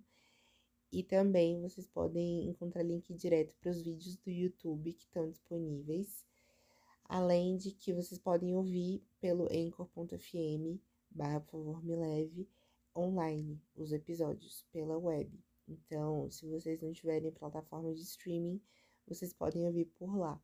E 0.91 1.03
também 1.03 1.61
vocês 1.61 1.87
podem 1.87 2.49
encontrar 2.49 2.83
link 2.83 3.15
direto 3.15 3.57
para 3.57 3.71
os 3.71 3.81
vídeos 3.81 4.17
do 4.17 4.31
YouTube 4.31 4.93
que 4.93 5.05
estão 5.05 5.31
disponíveis. 5.31 6.27
Além 7.05 7.57
de 7.57 7.71
que 7.71 7.95
vocês 7.95 8.21
podem 8.21 8.55
ouvir 8.55 9.03
pelo 9.21 9.45
anchor.fm 9.45 10.79
barra 11.15 11.41
por 11.41 11.51
favor 11.51 11.85
me 11.85 11.97
leve 11.97 12.49
online 12.97 13.61
os 13.75 13.93
episódios 13.93 14.65
pela 14.73 14.99
web. 14.99 15.31
Então, 15.69 16.31
se 16.31 16.47
vocês 16.47 16.81
não 16.81 16.93
tiverem 16.93 17.31
plataforma 17.31 17.95
de 17.95 18.03
streaming, 18.03 18.61
vocês 19.07 19.33
podem 19.33 19.67
ouvir 19.67 19.87
por 19.99 20.17
lá. 20.17 20.41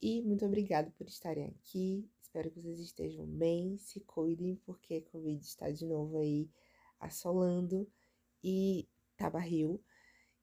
E 0.00 0.22
muito 0.22 0.44
obrigada 0.44 0.90
por 0.98 1.06
estarem 1.06 1.46
aqui. 1.46 2.08
Espero 2.20 2.50
que 2.50 2.60
vocês 2.60 2.80
estejam 2.80 3.26
bem, 3.26 3.78
se 3.78 4.00
cuidem, 4.00 4.56
porque 4.66 4.96
a 4.96 5.10
Covid 5.10 5.42
está 5.42 5.70
de 5.70 5.86
novo 5.86 6.18
aí 6.18 6.50
assolando 7.00 7.90
e 8.42 8.88
tá 9.16 9.30
barril. 9.30 9.82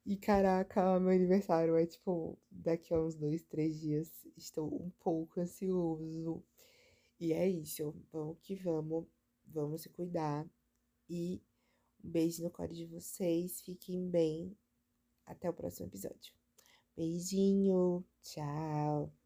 E 0.05 0.17
caraca, 0.17 0.99
meu 0.99 1.11
aniversário 1.11 1.77
é 1.77 1.85
tipo 1.85 2.37
daqui 2.51 2.93
a 2.93 2.99
uns 2.99 3.15
dois, 3.15 3.43
três 3.43 3.79
dias. 3.79 4.11
Estou 4.35 4.67
um 4.67 4.89
pouco 4.99 5.39
ansioso. 5.39 6.43
E 7.19 7.31
é 7.31 7.47
isso. 7.47 7.95
Vamos 8.11 8.37
que 8.41 8.55
vamos. 8.55 9.05
Vamos 9.53 9.81
se 9.81 9.89
cuidar. 9.89 10.45
E 11.09 11.41
um 12.03 12.09
beijo 12.09 12.43
no 12.43 12.49
core 12.49 12.73
de 12.73 12.85
vocês. 12.85 13.61
Fiquem 13.61 14.09
bem. 14.09 14.57
Até 15.25 15.49
o 15.49 15.53
próximo 15.53 15.87
episódio. 15.87 16.33
Beijinho. 16.95 18.03
Tchau. 18.21 19.22